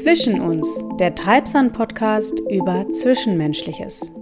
[0.00, 4.12] Zwischen uns, der Treibsand-Podcast über Zwischenmenschliches.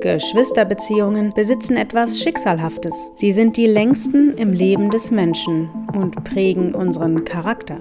[0.00, 3.10] Geschwisterbeziehungen besitzen etwas Schicksalhaftes.
[3.16, 7.80] Sie sind die längsten im Leben des Menschen und prägen unseren Charakter.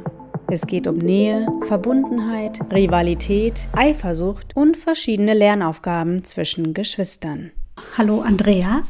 [0.49, 7.51] Es geht um Nähe, Verbundenheit, Rivalität, Eifersucht und verschiedene Lernaufgaben zwischen Geschwistern.
[7.99, 8.81] Hallo Andrea.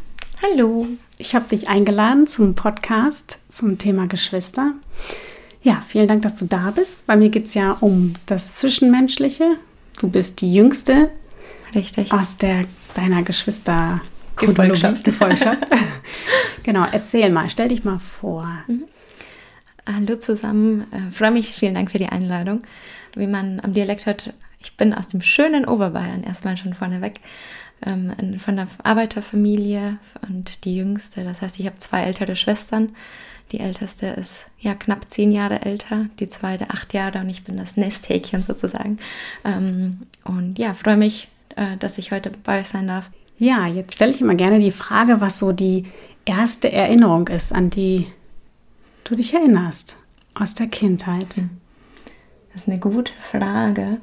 [0.41, 0.87] Hallo.
[1.17, 4.73] Ich habe dich eingeladen zum Podcast zum Thema Geschwister.
[5.67, 7.05] Ja, vielen Dank, dass du da bist.
[7.07, 9.57] Bei mir geht es ja um das Zwischenmenschliche.
[9.99, 11.11] Du bist die Jüngste
[11.75, 12.13] Richtig.
[12.13, 12.63] aus der,
[12.93, 13.99] deiner Geschwister
[14.37, 15.03] Gefolgschaft.
[15.03, 15.65] Gefolgschaft.
[16.63, 18.47] genau, erzähl mal, stell dich mal vor.
[18.67, 18.85] Mhm.
[19.85, 22.59] Hallo zusammen, äh, freue mich, vielen Dank für die Einladung.
[23.17, 27.19] Wie man am Dialekt hört, ich bin aus dem schönen Oberbayern, erstmal schon vorneweg,
[27.85, 29.97] ähm, von der Arbeiterfamilie
[30.29, 31.25] und die Jüngste.
[31.25, 32.95] Das heißt, ich habe zwei ältere Schwestern
[33.51, 37.57] die älteste ist ja knapp zehn Jahre älter, die zweite acht Jahre und ich bin
[37.57, 38.99] das Nesthäkchen sozusagen.
[39.45, 43.09] Ähm, und ja, freue mich, äh, dass ich heute bei euch sein darf.
[43.37, 45.85] Ja, jetzt stelle ich immer gerne die Frage, was so die
[46.25, 48.07] erste Erinnerung ist, an die
[49.03, 49.95] du dich erinnerst
[50.33, 51.35] aus der Kindheit.
[51.35, 51.49] Hm.
[52.51, 53.97] Das ist eine gute Frage.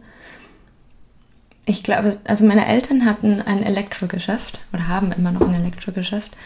[1.66, 6.36] Ich glaube, also meine Eltern hatten ein Elektrogeschäft oder haben immer noch ein Elektrogeschäft.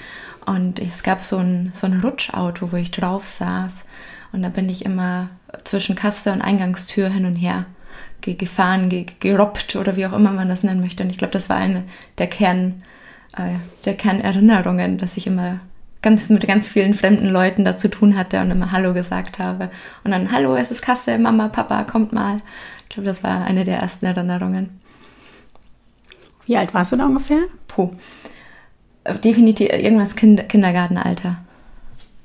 [0.46, 3.84] Und es gab so ein, so ein Rutschauto, wo ich drauf saß.
[4.32, 5.28] Und da bin ich immer
[5.64, 7.66] zwischen Kasse und Eingangstür hin und her
[8.20, 11.02] gefahren, gerobbt oder wie auch immer man das nennen möchte.
[11.02, 11.84] Und ich glaube, das war eine
[12.18, 12.82] der Kern,
[13.36, 13.54] äh,
[13.86, 15.60] der Kernerinnerungen, dass ich immer
[16.02, 19.70] ganz mit ganz vielen fremden Leuten da zu tun hatte und immer Hallo gesagt habe.
[20.04, 22.36] Und dann Hallo, es ist Kasse, Mama, Papa, kommt mal.
[22.84, 24.80] Ich glaube, das war eine der ersten Erinnerungen.
[26.44, 27.42] Wie alt warst du da ungefähr?
[27.66, 27.92] Puh
[29.14, 31.36] definitiv irgendwas kind Kindergartenalter.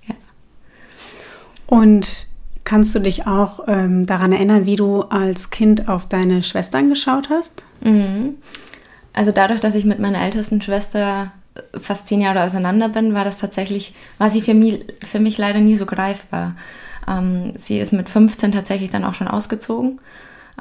[0.07, 0.15] Ja.
[1.67, 2.07] Und
[2.63, 7.29] kannst du dich auch ähm, daran erinnern, wie du als Kind auf deine Schwestern geschaut
[7.29, 7.65] hast?
[7.81, 8.35] Mhm.
[9.13, 11.31] Also dadurch, dass ich mit meiner ältesten Schwester
[11.79, 15.59] fast zehn Jahre auseinander bin, war das tatsächlich, war sie für mich, für mich leider
[15.59, 16.55] nie so greifbar.
[17.07, 19.99] Ähm, sie ist mit 15 tatsächlich dann auch schon ausgezogen,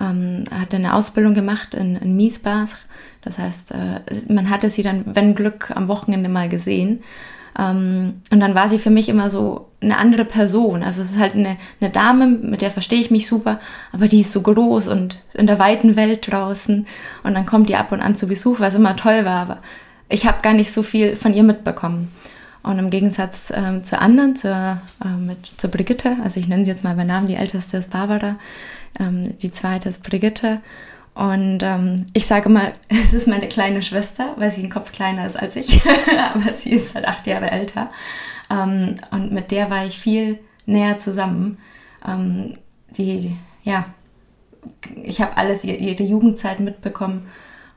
[0.01, 2.77] ähm, hat eine Ausbildung gemacht in, in Miesbach
[3.23, 7.01] das heißt, äh, man hatte sie dann, wenn Glück, am Wochenende mal gesehen.
[7.59, 10.83] Ähm, und dann war sie für mich immer so eine andere Person.
[10.83, 13.61] Also es ist halt eine, eine Dame, mit der verstehe ich mich super,
[13.93, 16.87] aber die ist so groß und in der weiten Welt draußen.
[17.23, 19.43] Und dann kommt die ab und an zu Besuch, was immer toll war.
[19.43, 19.59] Aber
[20.09, 22.09] ich habe gar nicht so viel von ihr mitbekommen.
[22.65, 26.71] Und im Gegensatz ähm, zur anderen, zur, äh, mit, zur Brigitte, also ich nenne sie
[26.71, 28.37] jetzt mal bei Namen, die älteste ist Barbara,
[28.99, 30.61] ähm, die zweite ist Brigitte.
[31.15, 35.27] Und ähm, ich sage immer, es ist meine kleine Schwester, weil sie ein Kopf kleiner
[35.27, 35.81] ist als ich,
[36.35, 37.91] aber sie ist halt acht Jahre älter.
[38.51, 41.59] Ähm, und mit der war ich viel näher zusammen.
[42.07, 42.59] Ähm,
[42.97, 43.87] die, ja,
[45.03, 47.27] ich habe alles, ihre Jugendzeit mitbekommen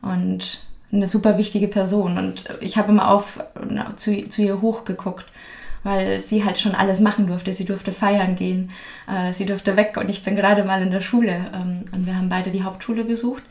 [0.01, 0.61] und
[0.91, 2.17] eine super wichtige Person.
[2.17, 3.43] Und ich habe immer auf
[3.95, 5.25] zu, zu ihr hochgeguckt
[5.85, 7.53] weil sie halt schon alles machen durfte.
[7.53, 8.71] Sie durfte feiern gehen,
[9.07, 12.17] äh, sie durfte weg und ich bin gerade mal in der Schule ähm, und wir
[12.17, 13.43] haben beide die Hauptschule besucht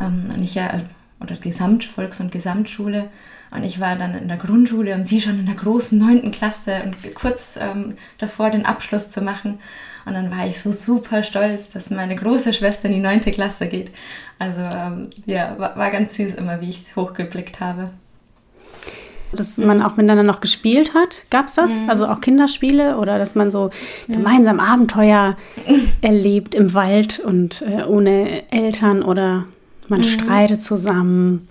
[0.00, 0.80] ähm, und ich ja,
[1.20, 3.10] oder Gesamt, Volks- und Gesamtschule
[3.50, 6.82] und ich war dann in der Grundschule und sie schon in der großen neunten Klasse
[6.84, 9.58] und kurz ähm, davor den Abschluss zu machen.
[10.06, 13.66] Und dann war ich so super stolz, dass meine große Schwester in die neunte Klasse
[13.66, 13.90] geht.
[14.38, 17.90] Also ähm, ja, war, war ganz süß immer, wie ich hochgeblickt habe
[19.32, 21.24] dass man auch miteinander noch gespielt hat.
[21.30, 21.72] Gab es das?
[21.72, 21.90] Mhm.
[21.90, 23.70] Also auch Kinderspiele oder dass man so
[24.06, 25.36] gemeinsam Abenteuer
[26.00, 29.44] erlebt im Wald und äh, ohne Eltern oder
[29.88, 30.04] man mhm.
[30.04, 31.48] streitet zusammen.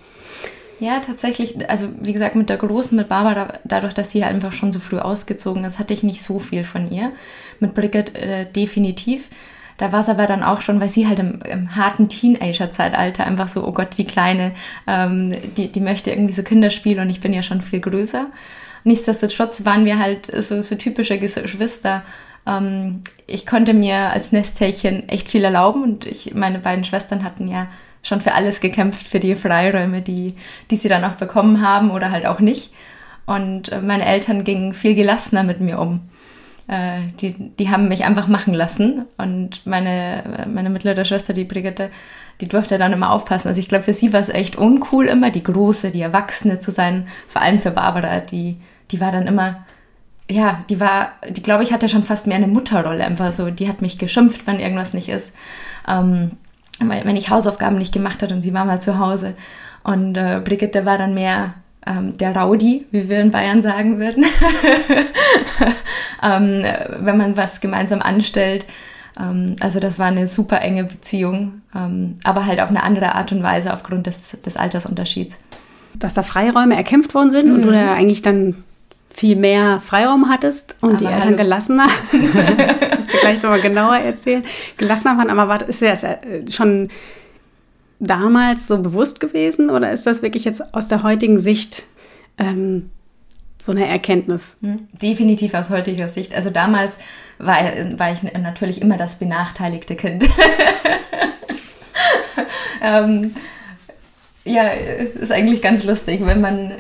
[0.80, 1.70] Ja, tatsächlich.
[1.70, 4.80] Also wie gesagt, mit der Großen, mit Barbara, dadurch, dass sie halt einfach schon so
[4.80, 7.12] früh ausgezogen ist, hatte ich nicht so viel von ihr.
[7.60, 9.30] Mit Brigitte äh, definitiv.
[9.78, 13.48] Da war es aber dann auch schon, weil sie halt im, im harten Teenager-Zeitalter einfach
[13.48, 14.52] so, oh Gott, die Kleine,
[14.88, 18.28] ähm, die, die möchte irgendwie so Kinderspiele und ich bin ja schon viel größer.
[18.84, 22.04] Nichtsdestotrotz waren wir halt so, so typische Geschwister.
[22.48, 27.48] Ähm, ich konnte mir als Nesthäkchen echt viel erlauben und ich, meine beiden Schwestern hatten
[27.48, 27.68] ja
[28.02, 30.36] schon für alles gekämpft, für die Freiräume, die,
[30.72, 32.74] die sie dann auch bekommen haben oder halt auch nicht.
[33.28, 36.02] Und äh, meine Eltern gingen viel gelassener mit mir um.
[36.68, 39.06] Äh, die, die haben mich einfach machen lassen.
[39.18, 41.90] Und meine, meine mittlere Schwester, die Brigitte,
[42.42, 43.48] die durfte dann immer aufpassen.
[43.48, 46.72] Also ich glaube, für sie war es echt uncool, immer die Große, die Erwachsene zu
[46.72, 47.08] sein.
[47.28, 48.58] Vor allem für Barbara, die,
[48.92, 49.66] die war dann immer,
[50.30, 53.50] ja, die war, die glaube ich hatte schon fast mehr eine Mutterrolle einfach so.
[53.50, 55.32] Die hat mich geschimpft, wenn irgendwas nicht ist.
[55.90, 56.32] Ähm,
[56.80, 59.34] wenn ich Hausaufgaben nicht gemacht hat und sie war mal zu Hause.
[59.84, 61.56] Und äh, Brigitte war dann mehr
[61.88, 64.26] ähm, der Rowdy, wie wir in Bayern sagen würden.
[66.24, 66.64] ähm,
[67.00, 68.66] wenn man was gemeinsam anstellt,
[69.20, 73.32] Ähm, also das war eine super enge Beziehung, ähm, aber halt auf eine andere Art
[73.32, 75.38] und Weise aufgrund des, des Altersunterschieds.
[75.96, 77.56] Dass da Freiräume erkämpft worden sind mhm.
[77.56, 78.64] und du da eigentlich dann
[79.10, 81.38] viel mehr Freiraum hattest und aber die Eltern hallo.
[81.38, 84.44] gelassener, musst du gleich nochmal genauer erzählen,
[84.78, 86.06] gelassener waren, aber war, ist das
[86.52, 86.90] schon
[88.00, 91.86] damals so bewusst gewesen oder ist das wirklich jetzt aus der heutigen Sicht
[92.38, 92.90] ähm,
[93.60, 94.58] so eine Erkenntnis?
[94.62, 96.34] Hm, definitiv aus heutiger Sicht.
[96.36, 97.00] Also damals
[97.40, 97.58] war,
[97.98, 100.26] war ich natürlich immer das benachteiligte Kind.
[102.84, 103.36] ähm,
[104.46, 106.74] ja, ist eigentlich ganz lustig, wenn man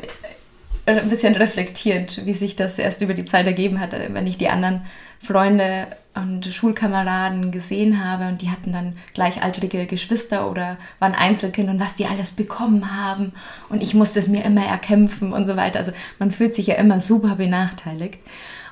[0.87, 4.49] ein bisschen reflektiert, wie sich das erst über die Zeit ergeben hat, wenn ich die
[4.49, 4.81] anderen
[5.19, 11.79] Freunde und Schulkameraden gesehen habe und die hatten dann gleichaltrige Geschwister oder waren Einzelkind und
[11.79, 13.33] was die alles bekommen haben
[13.69, 15.79] und ich musste es mir immer erkämpfen und so weiter.
[15.79, 18.19] Also man fühlt sich ja immer super benachteiligt.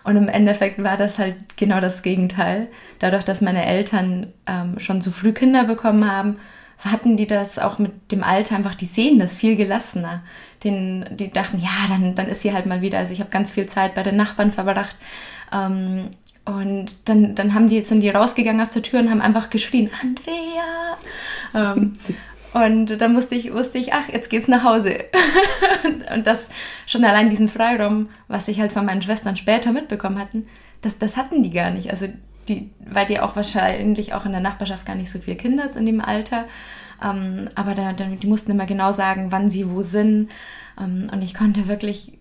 [0.03, 2.67] Und im Endeffekt war das halt genau das Gegenteil.
[2.99, 6.37] Dadurch, dass meine Eltern ähm, schon so früh Kinder bekommen haben,
[6.79, 10.23] hatten die das auch mit dem Alter einfach, die sehen das viel gelassener.
[10.63, 12.97] Den, die dachten, ja, dann, dann ist sie halt mal wieder.
[12.97, 14.95] Also ich habe ganz viel Zeit bei den Nachbarn verbracht.
[15.53, 16.09] Ähm,
[16.45, 19.89] und dann, dann haben die, sind die rausgegangen aus der Tür und haben einfach geschrien,
[20.01, 20.97] Andrea.
[21.73, 21.93] Ähm,
[22.53, 25.05] und dann musste ich, wusste ich, ach, jetzt geht's nach Hause.
[26.13, 26.49] und das
[26.85, 30.47] schon allein diesen Freiraum, was ich halt von meinen Schwestern später mitbekommen hatten,
[30.81, 31.89] das, das hatten die gar nicht.
[31.89, 32.07] Also
[32.47, 35.85] die, weil die auch wahrscheinlich auch in der Nachbarschaft gar nicht so viele Kinder in
[35.85, 36.45] dem Alter.
[37.03, 40.29] Ähm, aber da, die mussten immer genau sagen, wann sie wo sind.
[40.79, 42.13] Ähm, und ich konnte wirklich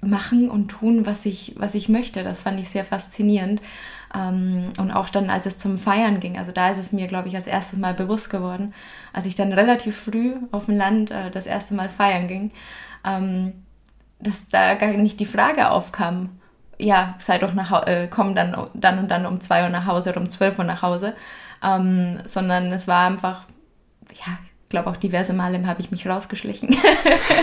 [0.00, 2.22] machen und tun, was ich, was ich möchte.
[2.22, 3.60] Das fand ich sehr faszinierend.
[4.14, 7.28] Ähm, und auch dann, als es zum Feiern ging, also da ist es mir, glaube
[7.28, 8.72] ich, als erstes Mal bewusst geworden,
[9.12, 12.52] als ich dann relativ früh auf dem Land äh, das erste Mal feiern ging,
[13.04, 13.52] ähm,
[14.20, 16.30] dass da gar nicht die Frage aufkam,
[16.78, 20.10] ja, sei doch nach äh, komm dann, dann und dann um zwei Uhr nach Hause
[20.10, 21.14] oder um zwölf Uhr nach Hause,
[21.62, 23.44] ähm, sondern es war einfach,
[24.14, 24.38] ja,
[24.68, 26.76] glaube auch diverse Male habe ich mich rausgeschlichen.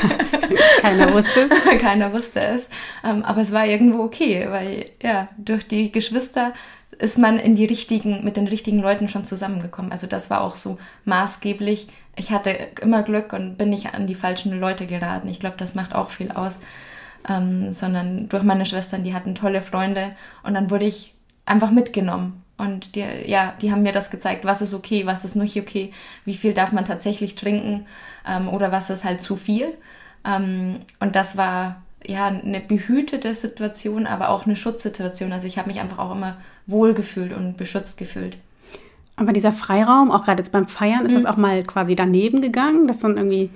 [0.81, 1.79] Keiner wusste es.
[1.81, 2.69] Keiner wusste es.
[3.03, 6.53] Ähm, aber es war irgendwo okay, weil ja, durch die Geschwister
[6.97, 9.91] ist man in die richtigen, mit den richtigen Leuten schon zusammengekommen.
[9.91, 11.87] Also das war auch so maßgeblich.
[12.15, 12.51] Ich hatte
[12.81, 15.27] immer Glück und bin nicht an die falschen Leute geraten.
[15.27, 16.59] Ich glaube, das macht auch viel aus.
[17.27, 20.11] Ähm, sondern durch meine Schwestern, die hatten tolle Freunde
[20.43, 24.61] und dann wurde ich einfach mitgenommen und die, ja, die haben mir das gezeigt, was
[24.61, 25.91] ist okay, was ist nicht okay,
[26.23, 27.85] wie viel darf man tatsächlich trinken
[28.27, 29.73] ähm, oder was ist halt zu viel.
[30.23, 35.33] Ähm, und das war ja eine behütete Situation, aber auch eine Schutzsituation.
[35.33, 38.37] Also ich habe mich einfach auch immer wohlgefühlt und beschützt gefühlt.
[39.17, 41.23] Aber dieser Freiraum, auch gerade jetzt beim Feiern, ist mhm.
[41.23, 43.49] das auch mal quasi daneben gegangen, dass dann irgendwie,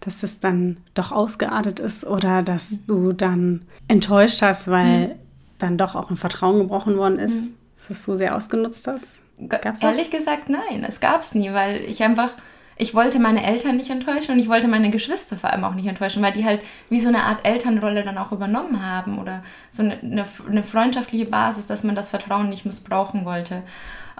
[0.00, 5.12] dass es dann doch ausgeartet ist oder dass du dann enttäuscht hast, weil mhm.
[5.58, 7.42] dann doch auch ein Vertrauen gebrochen worden ist?
[7.42, 7.54] Mhm
[7.88, 9.16] dass du so sehr ausgenutzt hast?
[9.48, 10.18] Gab's Ehrlich das?
[10.20, 12.30] gesagt, nein, es gab es nie, weil ich einfach,
[12.76, 15.86] ich wollte meine Eltern nicht enttäuschen und ich wollte meine Geschwister vor allem auch nicht
[15.86, 16.60] enttäuschen, weil die halt
[16.90, 21.24] wie so eine Art Elternrolle dann auch übernommen haben oder so eine, eine, eine freundschaftliche
[21.24, 23.62] Basis, dass man das Vertrauen nicht missbrauchen wollte.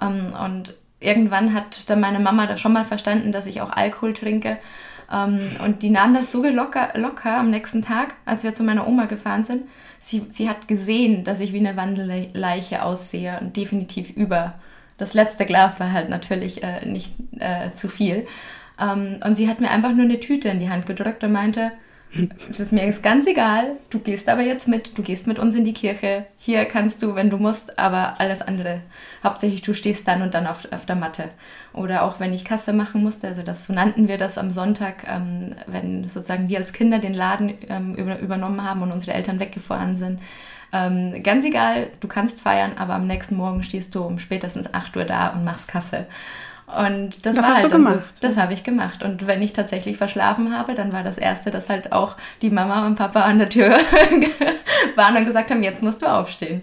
[0.01, 4.15] Ähm, und irgendwann hat dann meine Mama da schon mal verstanden, dass ich auch Alkohol
[4.15, 4.59] trinke.
[5.13, 8.87] Ähm, und die nahm das so locker, locker am nächsten Tag, als wir zu meiner
[8.87, 9.63] Oma gefahren sind
[10.01, 14.55] sie, sie hat gesehen, dass ich wie eine Wandelleiche aussehe und definitiv über.
[14.99, 18.27] Das letzte Glas war halt natürlich äh, nicht äh, zu viel.
[18.81, 21.71] Ähm, und sie hat mir einfach nur eine Tüte in die Hand gedrückt und meinte,
[22.49, 25.55] das ist mir jetzt ganz egal, du gehst aber jetzt mit, du gehst mit uns
[25.55, 26.27] in die Kirche.
[26.39, 28.81] Hier kannst du, wenn du musst, aber alles andere.
[29.23, 31.31] Hauptsächlich du stehst dann und dann auf, auf der Matte.
[31.73, 35.07] Oder auch wenn ich Kasse machen musste, also das so nannten wir das am Sonntag,
[35.09, 39.39] ähm, wenn sozusagen wir als Kinder den Laden ähm, über, übernommen haben und unsere Eltern
[39.39, 40.21] weggefahren sind.
[40.73, 44.97] Ähm, ganz egal, du kannst feiern, aber am nächsten Morgen stehst du um spätestens 8
[44.97, 46.07] Uhr da und machst Kasse.
[46.79, 48.17] Und das, das war halt gemacht.
[48.17, 48.27] So.
[48.27, 49.03] Das habe ich gemacht.
[49.03, 52.87] Und wenn ich tatsächlich verschlafen habe, dann war das Erste, dass halt auch die Mama
[52.87, 53.77] und Papa an der Tür
[54.97, 56.63] waren und gesagt haben, jetzt musst du aufstehen.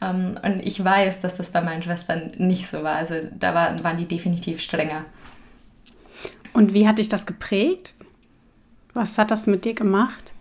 [0.00, 2.96] Um, ähm, und ich weiß, dass das bei meinen Schwestern nicht so war.
[2.96, 5.04] Also da war, waren die definitiv strenger.
[6.52, 7.94] Und wie hat dich das geprägt?
[8.92, 10.32] Was hat das mit dir gemacht?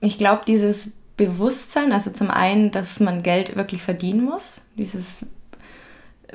[0.00, 5.26] Ich glaube, dieses Bewusstsein, also zum einen, dass man Geld wirklich verdienen muss, dieses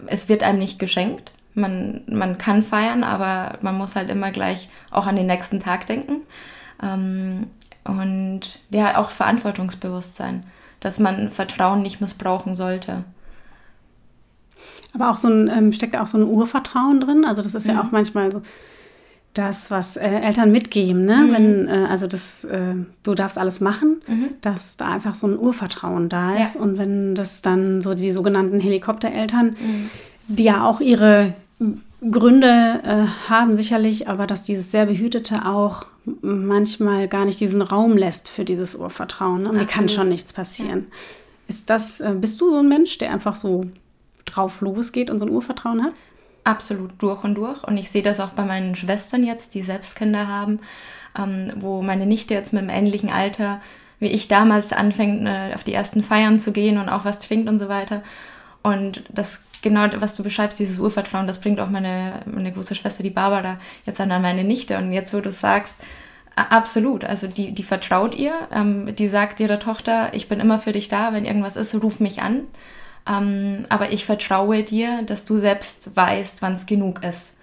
[0.07, 1.31] es wird einem nicht geschenkt.
[1.53, 5.87] Man, man kann feiern, aber man muss halt immer gleich auch an den nächsten Tag
[5.87, 6.21] denken.
[6.83, 7.47] Ähm,
[7.85, 10.43] und ja, auch Verantwortungsbewusstsein,
[10.79, 13.03] dass man Vertrauen nicht missbrauchen sollte.
[14.93, 17.25] Aber auch so ein, ähm, steckt auch so ein Urvertrauen drin.
[17.25, 17.73] Also das ist mhm.
[17.73, 18.41] ja auch manchmal so,
[19.35, 21.17] das, was äh, Eltern mitgeben, ne?
[21.17, 21.31] Mhm.
[21.33, 22.73] Wenn, äh, also das, äh,
[23.03, 24.29] du darfst alles machen, mhm.
[24.41, 26.55] dass da einfach so ein Urvertrauen da ist.
[26.55, 26.61] Ja.
[26.61, 29.89] Und wenn das dann so die sogenannten Helikoptereltern, mhm.
[30.27, 31.33] die ja auch ihre
[32.11, 35.85] Gründe äh, haben sicherlich, aber dass dieses sehr behütete auch
[36.21, 39.43] manchmal gar nicht diesen Raum lässt für dieses Urvertrauen.
[39.43, 39.49] Ne?
[39.49, 40.87] Und mir kann schon nichts passieren.
[40.89, 40.95] Ja.
[41.47, 43.65] Ist das, äh, bist du so ein Mensch, der einfach so
[44.25, 45.93] drauf losgeht und so ein Urvertrauen hat?
[46.45, 47.63] Absolut durch und durch.
[47.63, 50.61] Und ich sehe das auch bei meinen Schwestern jetzt, die selbst Kinder haben,
[51.17, 53.59] ähm, wo meine Nichte jetzt mit einem ähnlichen Alter
[53.99, 57.49] wie ich damals anfängt, ne, auf die ersten Feiern zu gehen und auch was trinkt
[57.49, 58.03] und so weiter.
[58.61, 63.03] Und das genau, was du beschreibst, dieses Urvertrauen, das bringt auch meine, meine große Schwester,
[63.03, 64.77] die Barbara, jetzt an meine Nichte.
[64.77, 65.75] Und jetzt, wo du sagst,
[66.35, 70.71] absolut, also die, die vertraut ihr, ähm, die sagt ihrer Tochter, ich bin immer für
[70.71, 72.41] dich da, wenn irgendwas ist, ruf mich an.
[73.07, 77.37] Ähm, aber ich vertraue dir, dass du selbst weißt, wann es genug ist.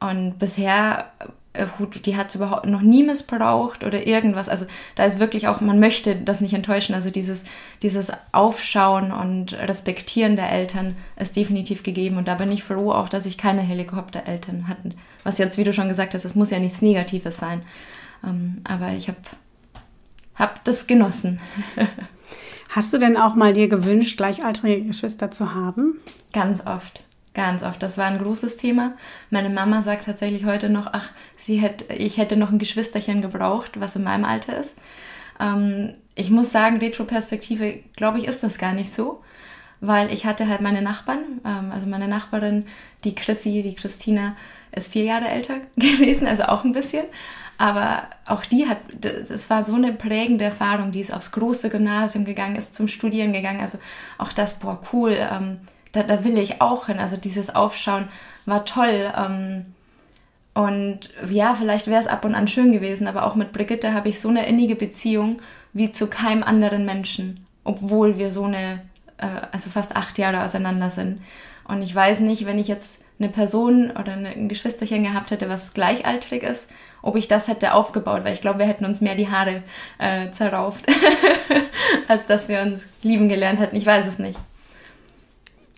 [0.00, 1.12] Und bisher,
[1.52, 1.66] äh,
[2.04, 4.48] die hat es überhaupt noch nie missbraucht oder irgendwas.
[4.48, 6.94] Also da ist wirklich auch, man möchte das nicht enttäuschen.
[6.94, 7.44] Also dieses,
[7.82, 12.16] dieses Aufschauen und Respektieren der Eltern ist definitiv gegeben.
[12.16, 14.90] Und da bin ich froh auch, dass ich keine Helikoptereltern hatte.
[15.22, 17.62] Was jetzt, wie du schon gesagt hast, es muss ja nichts Negatives sein.
[18.24, 19.18] Ähm, aber ich habe
[20.34, 21.40] hab das genossen.
[22.68, 26.00] Hast du denn auch mal dir gewünscht, gleichaltrige Geschwister zu haben?
[26.32, 27.02] Ganz oft.
[27.34, 27.82] Ganz oft.
[27.82, 28.92] Das war ein großes Thema.
[29.30, 33.80] Meine Mama sagt tatsächlich heute noch, ach, sie hätte, ich hätte noch ein Geschwisterchen gebraucht,
[33.80, 34.74] was in meinem Alter ist.
[35.40, 39.22] Ähm, ich muss sagen, Retroperspektive, glaube ich, ist das gar nicht so,
[39.80, 42.66] weil ich hatte halt meine Nachbarn, ähm, also meine Nachbarin,
[43.04, 44.36] die Chrissy, die Christina,
[44.72, 47.04] ist vier Jahre älter gewesen, also auch ein bisschen.
[47.58, 52.24] Aber auch die hat, es war so eine prägende Erfahrung, die ist aufs große Gymnasium
[52.24, 53.60] gegangen, ist zum Studieren gegangen.
[53.60, 53.78] Also
[54.16, 55.58] auch das, boah, cool, ähm,
[55.90, 57.00] da, da will ich auch hin.
[57.00, 58.08] Also dieses Aufschauen
[58.46, 59.12] war toll.
[59.16, 59.66] Ähm,
[60.54, 64.08] und ja, vielleicht wäre es ab und an schön gewesen, aber auch mit Brigitte habe
[64.08, 65.40] ich so eine innige Beziehung
[65.72, 68.82] wie zu keinem anderen Menschen, obwohl wir so eine,
[69.18, 71.22] äh, also fast acht Jahre auseinander sind.
[71.68, 75.74] Und ich weiß nicht, wenn ich jetzt eine Person oder ein Geschwisterchen gehabt hätte, was
[75.74, 76.68] gleichaltrig ist,
[77.02, 79.62] ob ich das hätte aufgebaut, weil ich glaube, wir hätten uns mehr die Haare
[79.98, 80.84] äh, zerrauft,
[82.08, 83.76] als dass wir uns lieben gelernt hätten.
[83.76, 84.38] Ich weiß es nicht.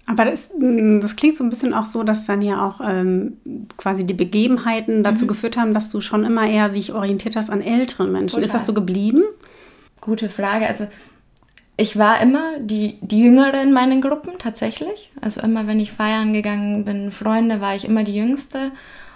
[0.07, 3.37] Aber das, mm, das klingt so ein bisschen auch so, dass dann ja auch ähm,
[3.77, 5.29] quasi die Begebenheiten dazu mhm.
[5.29, 8.31] geführt haben, dass du schon immer eher sich orientiert hast an älteren Menschen.
[8.31, 8.45] Total.
[8.45, 9.23] Ist das so geblieben?
[10.01, 10.67] Gute Frage.
[10.67, 10.89] Also
[11.81, 15.11] ich war immer die, die Jüngere in meinen Gruppen tatsächlich.
[15.23, 18.73] Also immer, wenn ich feiern gegangen bin, Freunde, war ich immer die Jüngste.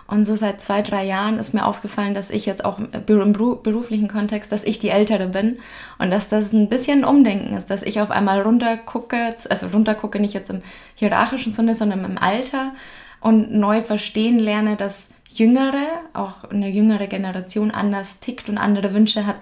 [0.06, 4.08] Und so seit zwei, drei Jahren ist mir aufgefallen, dass ich jetzt auch im beruflichen
[4.08, 5.58] Kontext, dass ich die Ältere bin
[5.98, 10.18] und dass das ein bisschen ein Umdenken ist, dass ich auf einmal runtergucke, also runtergucke
[10.18, 10.62] nicht jetzt im
[10.94, 12.72] hierarchischen Sinne, sondern im Alter
[13.20, 19.26] und neu verstehen lerne, dass Jüngere, auch eine jüngere Generation anders tickt und andere Wünsche
[19.26, 19.36] hat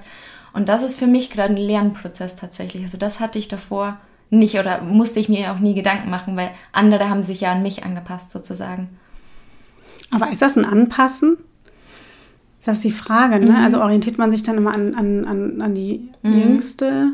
[0.53, 2.83] und das ist für mich gerade ein Lernprozess tatsächlich.
[2.83, 3.99] Also das hatte ich davor
[4.31, 7.63] nicht oder musste ich mir auch nie Gedanken machen, weil andere haben sich ja an
[7.63, 8.89] mich angepasst sozusagen.
[10.11, 11.39] Aber ist das ein Anpassen?
[12.65, 13.53] Das ist die Frage, ne?
[13.53, 13.65] Mhm.
[13.65, 16.41] Also orientiert man sich dann immer an, an, an, an die mhm.
[16.41, 17.09] Jüngste?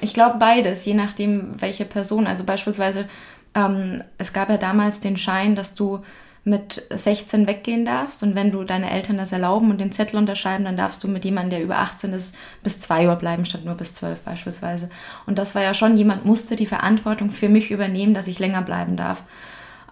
[0.00, 2.26] Ich glaube beides, je nachdem, welche Person.
[2.26, 3.08] Also beispielsweise,
[3.54, 6.00] ähm, es gab ja damals den Schein, dass du
[6.44, 10.64] mit 16 weggehen darfst und wenn du deine Eltern das erlauben und den Zettel unterschreiben,
[10.64, 12.34] dann darfst du mit jemandem, der über 18 ist,
[12.64, 14.90] bis 2 Uhr bleiben, statt nur bis 12 beispielsweise.
[15.26, 18.62] Und das war ja schon, jemand musste die Verantwortung für mich übernehmen, dass ich länger
[18.62, 19.22] bleiben darf.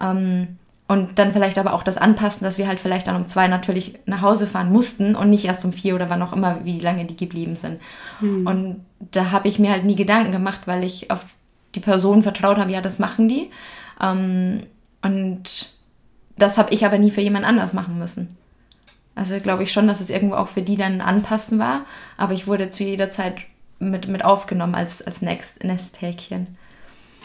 [0.01, 0.57] Ähm,
[0.89, 3.97] und dann vielleicht aber auch das anpassen, dass wir halt vielleicht dann um zwei natürlich
[4.05, 7.05] nach Hause fahren mussten und nicht erst um vier oder wann auch immer, wie lange
[7.05, 7.79] die geblieben sind.
[8.19, 8.45] Mhm.
[8.45, 11.27] Und da habe ich mir halt nie Gedanken gemacht, weil ich auf
[11.75, 13.51] die Person vertraut habe, ja, das machen die.
[14.01, 14.63] Ähm,
[15.01, 15.71] und
[16.41, 18.29] das habe ich aber nie für jemand anders machen müssen.
[19.15, 21.85] Also glaube ich schon, dass es irgendwo auch für die dann anpassen war,
[22.17, 23.35] aber ich wurde zu jeder Zeit
[23.79, 26.47] mit, mit aufgenommen als, als Next, Nesthäkchen.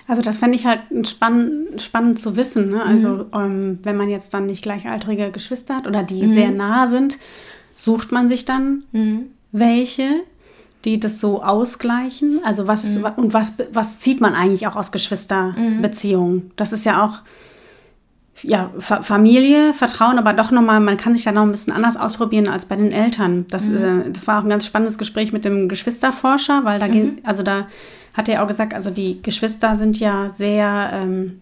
[0.08, 2.70] Also das fände ich halt spannend, spannend zu wissen.
[2.70, 2.82] Ne?
[2.82, 3.26] Also mhm.
[3.34, 6.34] ähm, wenn man jetzt dann nicht gleichaltrige Geschwister hat oder die mhm.
[6.34, 7.18] sehr nah sind,
[7.74, 9.26] sucht man sich dann mhm.
[9.52, 10.08] welche,
[10.84, 12.40] die das so ausgleichen.
[12.44, 13.04] Also was mhm.
[13.16, 16.52] und was, was zieht man eigentlich auch aus Geschwisterbeziehungen?
[16.56, 17.22] Das ist ja auch
[18.42, 21.96] ja, Fa Familie, Vertrauen, aber doch nochmal, man kann sich da noch ein bisschen anders
[21.96, 23.46] ausprobieren als bei den Eltern.
[23.48, 23.76] Das, mhm.
[23.76, 27.18] äh, das war auch ein ganz spannendes Gespräch mit dem Geschwisterforscher, weil da, mhm.
[27.22, 27.66] also da
[28.14, 31.40] hat er auch gesagt, also die Geschwister sind ja sehr ähm,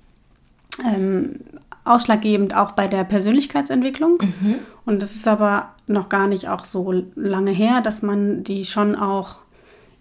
[0.84, 1.40] ähm,
[1.84, 4.18] ausschlaggebend auch bei der Persönlichkeitsentwicklung.
[4.20, 4.56] Mhm.
[4.84, 8.96] Und es ist aber noch gar nicht auch so lange her, dass man die schon
[8.96, 9.36] auch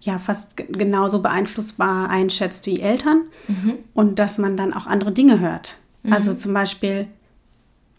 [0.00, 3.74] ja fast genauso beeinflussbar einschätzt wie Eltern mhm.
[3.94, 5.78] und dass man dann auch andere Dinge hört.
[6.10, 6.38] Also mhm.
[6.38, 7.06] zum Beispiel,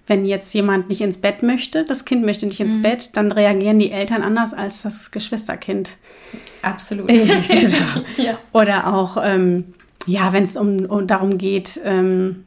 [0.07, 2.83] wenn jetzt jemand nicht ins Bett möchte, das Kind möchte nicht ins mhm.
[2.83, 5.97] Bett, dann reagieren die Eltern anders als das Geschwisterkind.
[6.61, 7.07] Absolut.
[7.07, 8.03] genau.
[8.17, 8.37] ja.
[8.51, 9.73] Oder auch, ähm,
[10.05, 12.45] ja, wenn es um, um, darum geht, ähm,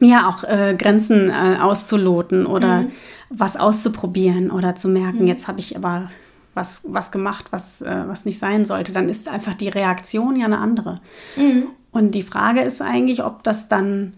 [0.00, 2.92] ja, auch äh, Grenzen äh, auszuloten oder mhm.
[3.30, 5.28] was auszuprobieren oder zu merken, mhm.
[5.28, 6.10] jetzt habe ich aber
[6.54, 10.46] was, was gemacht, was, äh, was nicht sein sollte, dann ist einfach die Reaktion ja
[10.46, 10.96] eine andere.
[11.36, 11.68] Mhm.
[11.90, 14.14] Und die Frage ist eigentlich, ob das dann,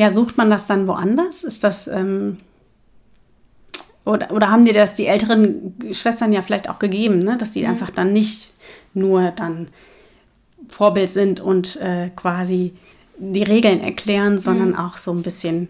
[0.00, 1.44] ja, sucht man das dann woanders?
[1.44, 2.38] Ist das, ähm,
[4.06, 7.36] oder, oder haben dir das die älteren Schwestern ja vielleicht auch gegeben, ne?
[7.36, 7.68] dass die mhm.
[7.68, 8.54] einfach dann nicht
[8.94, 9.68] nur dann
[10.70, 12.72] Vorbild sind und äh, quasi
[13.18, 14.76] die Regeln erklären, sondern mhm.
[14.76, 15.68] auch so ein bisschen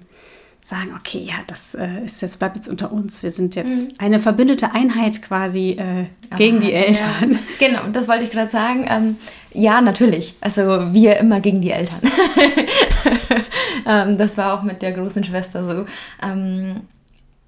[0.65, 3.25] sagen, okay, ja, das äh, ist jetzt, bleibt jetzt unter uns.
[3.25, 3.95] Wir sind jetzt mhm.
[3.99, 6.07] eine verbündete Einheit quasi äh,
[6.37, 7.33] gegen Aha, die Eltern.
[7.33, 7.39] Ja.
[7.59, 8.87] Genau, das wollte ich gerade sagen.
[8.89, 9.17] Ähm,
[9.53, 10.37] ja, natürlich.
[10.41, 11.99] Also wir immer gegen die Eltern.
[13.87, 15.87] ähm, das war auch mit der großen Schwester so.
[16.23, 16.83] Ähm,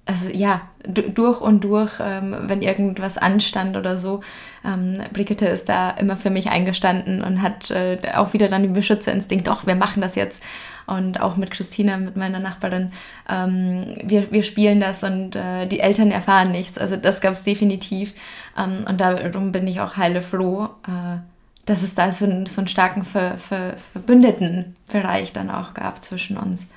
[0.05, 4.19] also ja, durch und durch, ähm, wenn irgendwas anstand oder so.
[4.65, 8.73] Ähm, Brigitte ist da immer für mich eingestanden und hat äh, auch wieder dann den
[8.73, 10.43] Beschützerinstinkt, doch, wir machen das jetzt.
[10.87, 12.91] Und auch mit Christina, mit meiner Nachbarin,
[13.29, 16.77] ähm, wir, wir spielen das und äh, die Eltern erfahren nichts.
[16.77, 18.13] Also das gab es definitiv.
[18.57, 21.19] Ähm, und darum bin ich auch heile froh, äh,
[21.65, 26.03] dass es da so, einen, so einen starken Ver, Ver, verbündeten Bereich dann auch gab
[26.03, 26.67] zwischen uns.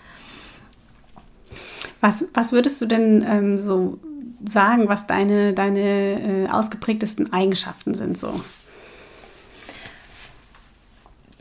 [2.01, 3.99] Was, was würdest du denn ähm, so
[4.49, 5.81] sagen, was deine, deine
[6.45, 8.41] äh, ausgeprägtesten Eigenschaften sind so?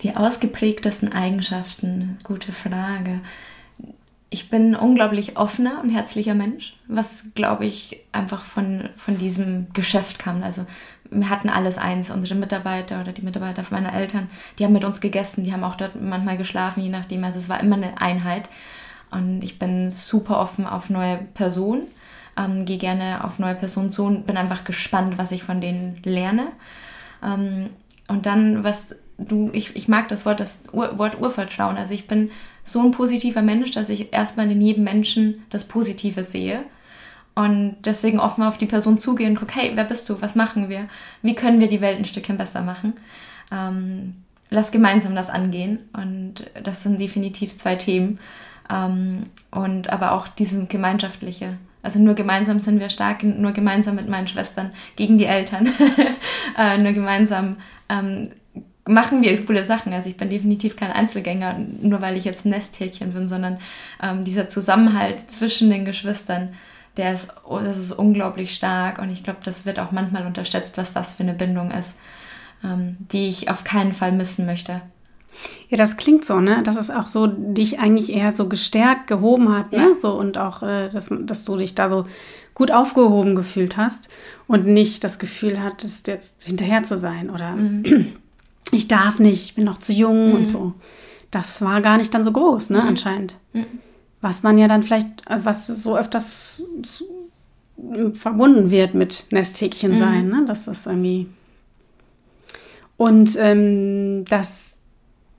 [0.01, 3.21] Die ausgeprägtesten Eigenschaften, gute Frage.
[4.29, 9.67] Ich bin ein unglaublich offener und herzlicher Mensch, was, glaube ich, einfach von, von diesem
[9.73, 10.43] Geschäft kam.
[10.43, 10.65] Also
[11.11, 15.01] wir hatten alles eins, unsere Mitarbeiter oder die Mitarbeiter meiner Eltern, die haben mit uns
[15.01, 17.23] gegessen, die haben auch dort manchmal geschlafen, je nachdem.
[17.23, 18.49] Also es war immer eine Einheit.
[19.11, 21.83] Und ich bin super offen auf neue Personen,
[22.37, 26.01] ähm, gehe gerne auf neue Personen zu und bin einfach gespannt, was ich von denen
[26.03, 26.47] lerne.
[27.23, 27.69] Ähm,
[28.07, 31.77] und dann, was du, ich, ich mag das Wort, das Ur, Wort Urvertrauen.
[31.77, 32.31] Also ich bin
[32.63, 36.63] so ein positiver Mensch, dass ich erstmal in jedem Menschen das Positive sehe.
[37.35, 40.21] Und deswegen offen auf die Person zugehe und gucke, hey, wer bist du?
[40.21, 40.87] Was machen wir?
[41.21, 42.93] Wie können wir die Welt ein Stückchen besser machen?
[43.51, 44.15] Ähm,
[44.49, 45.79] lass gemeinsam das angehen.
[45.93, 48.19] Und das sind definitiv zwei Themen.
[48.71, 51.57] Ähm, und aber auch diesem Gemeinschaftliche.
[51.83, 55.69] Also nur gemeinsam sind wir stark, nur gemeinsam mit meinen Schwestern gegen die Eltern.
[56.57, 57.57] äh, nur gemeinsam
[57.89, 58.31] ähm,
[58.87, 59.93] machen wir coole Sachen.
[59.93, 63.59] Also ich bin definitiv kein Einzelgänger, nur weil ich jetzt Nesthäkchen bin, sondern
[64.01, 66.53] ähm, dieser Zusammenhalt zwischen den Geschwistern,
[66.97, 70.77] der ist, oh, das ist unglaublich stark und ich glaube, das wird auch manchmal unterschätzt,
[70.77, 71.99] was das für eine Bindung ist,
[72.63, 74.81] ähm, die ich auf keinen Fall missen möchte.
[75.69, 76.63] Ja, das klingt so, ne?
[76.63, 79.77] Dass es auch so dich eigentlich eher so gestärkt, gehoben hat, ne?
[79.77, 79.85] ja.
[79.87, 79.95] ne?
[79.95, 82.05] So und auch, äh, dass, dass du dich da so
[82.53, 84.09] gut aufgehoben gefühlt hast
[84.47, 88.13] und nicht das Gefühl hattest, jetzt hinterher zu sein oder mhm.
[88.71, 90.35] ich darf nicht, ich bin noch zu jung mhm.
[90.35, 90.73] und so.
[91.31, 92.81] Das war gar nicht dann so groß, ne?
[92.81, 92.87] Mhm.
[92.87, 93.37] Anscheinend.
[94.25, 94.29] Mhm.
[94.29, 96.63] Was man ja dann vielleicht, äh, was so öfters
[98.13, 99.95] verbunden wird mit Nesthäkchen mhm.
[99.95, 100.43] sein, ne?
[100.47, 101.27] Das ist irgendwie.
[102.97, 104.75] Und ähm, das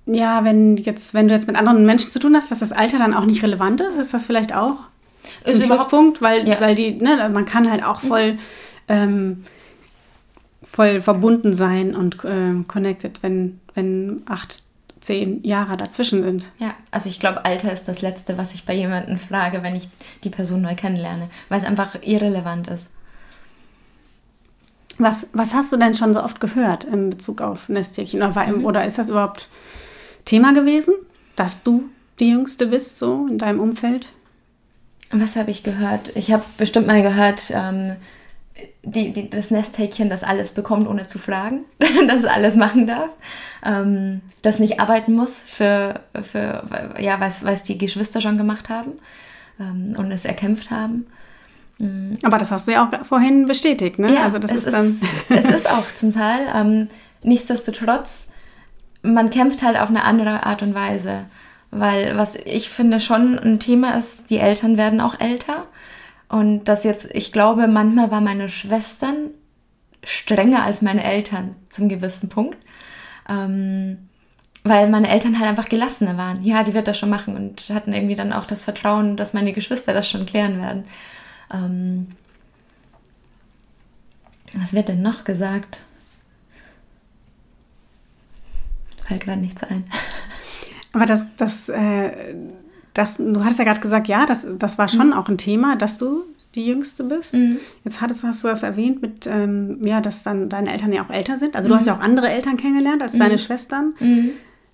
[0.07, 2.99] ja, wenn jetzt, wenn du jetzt mit anderen Menschen zu tun hast, dass das Alter
[2.99, 4.77] dann auch nicht relevant ist, ist das vielleicht auch
[5.45, 6.61] ist ein Pluspunkt, weil, ja.
[6.61, 8.39] weil die, ne, man kann halt auch voll,
[8.87, 9.45] ähm,
[10.63, 14.63] voll verbunden sein und ähm, connected, wenn, wenn acht,
[15.07, 16.47] zehn Jahre dazwischen sind.
[16.59, 19.89] Ja, also ich glaube, Alter ist das Letzte, was ich bei jemandem frage, wenn ich
[20.25, 22.91] die Person neu kennenlerne, weil es einfach irrelevant ist.
[24.99, 28.21] Was, was hast du denn schon so oft gehört in Bezug auf Nesthäkchen?
[28.21, 28.65] Oder, mhm.
[28.65, 29.49] oder ist das überhaupt
[30.25, 30.95] Thema gewesen,
[31.37, 31.89] dass du
[32.19, 34.09] die Jüngste bist, so in deinem Umfeld?
[35.13, 36.17] Was habe ich gehört?
[36.17, 37.95] Ich habe bestimmt mal gehört, ähm,
[38.83, 41.65] die, die, das Nesthäkchen, das alles bekommt, ohne zu fragen,
[42.09, 43.15] dass es alles machen darf,
[43.65, 48.93] ähm, das nicht arbeiten muss, für, für ja, was, was die Geschwister schon gemacht haben
[49.61, 51.07] ähm, und es erkämpft haben.
[51.79, 52.17] Mhm.
[52.23, 54.15] Aber das hast du ja auch vorhin bestätigt, ne?
[54.15, 56.47] Ja, also das ist, ist dann es ist auch zum Teil.
[56.55, 56.89] Ähm,
[57.23, 58.29] nichtsdestotrotz
[59.07, 61.27] man kämpft halt auf eine andere Art und Weise.
[61.71, 65.67] Weil was ich finde schon ein Thema ist, die Eltern werden auch älter.
[66.29, 69.31] Und das jetzt, ich glaube, manchmal war meine Schwestern
[70.03, 72.59] strenger als meine Eltern zum gewissen Punkt.
[73.31, 74.09] Ähm,
[74.65, 76.43] weil meine Eltern halt einfach gelassener waren.
[76.43, 79.53] Ja, die wird das schon machen und hatten irgendwie dann auch das Vertrauen, dass meine
[79.53, 80.85] Geschwister das schon klären werden.
[81.53, 82.09] Ähm,
[84.55, 85.79] was wird denn noch gesagt?
[89.07, 89.85] fällt gerade nichts ein.
[90.93, 92.35] Aber das, das, äh,
[92.97, 95.13] das, du hattest ja gerade gesagt, ja, das, das war schon mhm.
[95.13, 97.35] auch ein Thema, dass du die Jüngste bist.
[97.35, 97.59] Mhm.
[97.85, 101.11] Jetzt hattest, hast du das erwähnt mit, ähm, ja, dass dann deine Eltern ja auch
[101.11, 101.57] älter sind.
[101.57, 103.95] Also du hast ja auch andere Eltern kennengelernt als deine Schwestern.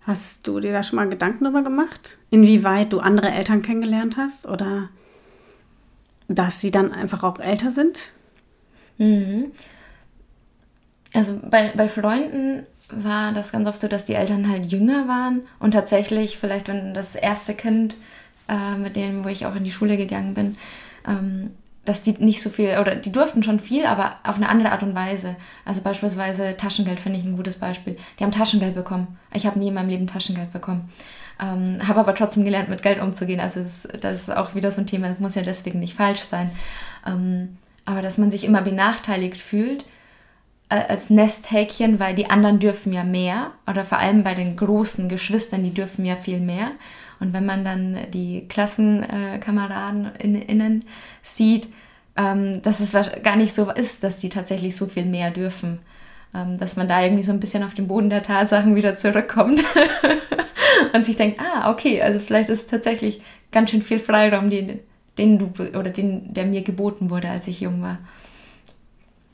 [0.07, 4.47] Hast du dir da schon mal Gedanken darüber gemacht, inwieweit du andere Eltern kennengelernt hast
[4.47, 4.89] oder
[6.29, 7.99] dass sie dann einfach auch älter sind?
[8.99, 9.47] Mhm.
[11.15, 15.43] Also bei, bei Freunden war das ganz oft so, dass die Eltern halt jünger waren
[15.59, 17.97] und tatsächlich vielleicht, wenn das erste Kind,
[18.53, 20.57] äh, mit dem, wo ich auch in die Schule gegangen bin,
[21.09, 21.51] ähm,
[21.85, 24.83] dass die nicht so viel, oder die durften schon viel, aber auf eine andere Art
[24.83, 25.37] und Weise.
[25.65, 27.97] Also beispielsweise Taschengeld finde ich ein gutes Beispiel.
[28.19, 29.19] Die haben Taschengeld bekommen.
[29.33, 30.91] Ich habe nie in meinem Leben Taschengeld bekommen.
[31.41, 33.41] Ähm, habe aber trotzdem gelernt, mit Geld umzugehen.
[33.41, 36.21] Also das, das, ist auch wieder so ein Thema, das muss ja deswegen nicht falsch
[36.21, 36.51] sein.
[37.07, 39.85] Ähm, aber dass man sich immer benachteiligt fühlt,
[40.69, 43.51] äh, als Nesthäkchen, weil die anderen dürfen ja mehr.
[43.67, 46.71] Oder vor allem bei den großen Geschwistern, die dürfen ja viel mehr.
[47.23, 50.85] Und wenn man dann die Klassenkameraden in, innen
[51.23, 51.69] sieht,
[52.17, 55.79] ähm, dass es gar nicht so ist, dass die tatsächlich so viel mehr dürfen.
[56.35, 59.63] Ähm, dass man da irgendwie so ein bisschen auf den Boden der Tatsachen wieder zurückkommt
[60.95, 64.81] und sich denkt, ah, okay, also vielleicht ist es tatsächlich ganz schön viel Freiraum, den,
[65.17, 67.99] den du oder den, der mir geboten wurde, als ich jung war.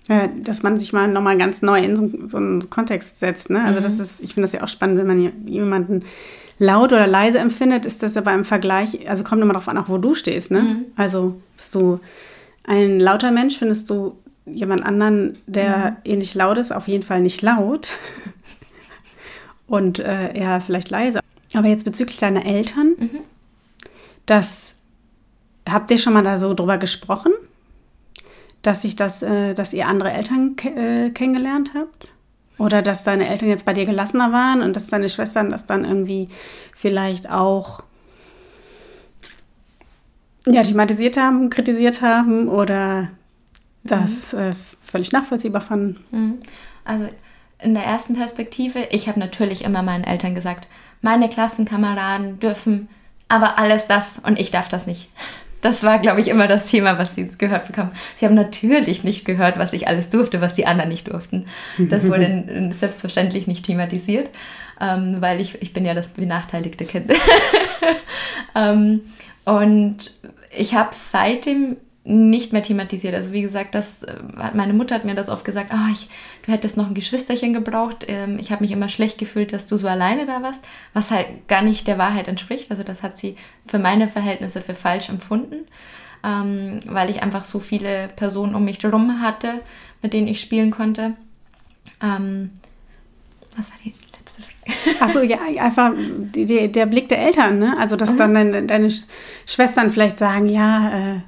[0.09, 3.49] Ja, dass man sich mal nochmal ganz neu in so, so, einen Kontext setzt.
[3.49, 3.65] Ne?
[3.65, 3.85] Also mhm.
[3.85, 6.05] das ist, ich finde das ja auch spannend, wenn man jemanden
[6.59, 9.89] laut oder leise empfindet, ist das aber im Vergleich, also kommt immer darauf an, auch
[9.89, 10.51] wo du stehst.
[10.51, 10.63] Ne?
[10.63, 10.85] Mhm.
[10.97, 12.01] Also bist du
[12.65, 15.97] ein lauter Mensch, findest du jemand anderen, der mhm.
[16.05, 17.89] ähnlich laut ist, auf jeden Fall nicht laut
[19.67, 21.21] und äh, eher vielleicht leise.
[21.55, 23.21] Aber jetzt bezüglich deiner Eltern, mhm.
[24.27, 24.77] das
[25.69, 27.33] habt ihr schon mal da so drüber gesprochen,
[28.63, 32.13] dass ich das, äh, dass ihr andere Eltern ke äh, kennengelernt habt?
[32.59, 35.85] Oder dass deine Eltern jetzt bei dir gelassener waren und dass deine Schwestern das dann
[35.85, 36.29] irgendwie
[36.75, 37.83] vielleicht auch
[40.47, 43.09] ja, thematisiert haben, kritisiert haben oder
[43.85, 44.39] das mhm.
[44.41, 46.05] äh, völlig nachvollziehbar fanden.
[46.11, 46.39] Mhm.
[46.85, 47.09] Also
[47.61, 50.69] in der ersten Perspektive, ich habe natürlich immer meinen Eltern gesagt,
[51.01, 52.89] meine Klassenkameraden dürfen
[53.29, 55.09] aber alles das und ich darf das nicht.
[55.61, 57.91] Das war, glaube ich, immer das Thema, was sie gehört bekommen.
[58.15, 61.47] Sie haben natürlich nicht gehört, was ich alles durfte, was die anderen nicht durften.
[61.79, 64.29] Das wurde selbstverständlich nicht thematisiert,
[64.81, 67.13] ähm, weil ich, ich bin ja das benachteiligte Kind.
[68.55, 69.01] ähm,
[69.45, 70.13] und
[70.57, 71.77] ich habe seitdem
[72.09, 73.15] nicht mehr thematisiert.
[73.15, 74.15] Also wie gesagt, das, äh,
[74.55, 76.09] meine Mutter hat mir das oft gesagt, oh, ich,
[76.43, 78.07] du hättest noch ein Geschwisterchen gebraucht.
[78.09, 81.27] Ähm, ich habe mich immer schlecht gefühlt, dass du so alleine da warst, was halt
[81.49, 82.71] gar nicht der Wahrheit entspricht.
[82.71, 85.67] Also das hat sie für meine Verhältnisse für falsch empfunden,
[86.25, 89.61] ähm, weil ich einfach so viele Personen um mich herum hatte,
[90.01, 91.13] mit denen ich spielen konnte.
[92.03, 92.53] Ähm,
[93.55, 95.03] was war die letzte Frage?
[95.05, 97.77] Achso, ja, einfach die, die, der Blick der Eltern, ne?
[97.79, 98.17] Also dass mhm.
[98.17, 98.89] dann deine, deine,
[99.45, 101.21] Schwestern vielleicht sagen, ja, äh,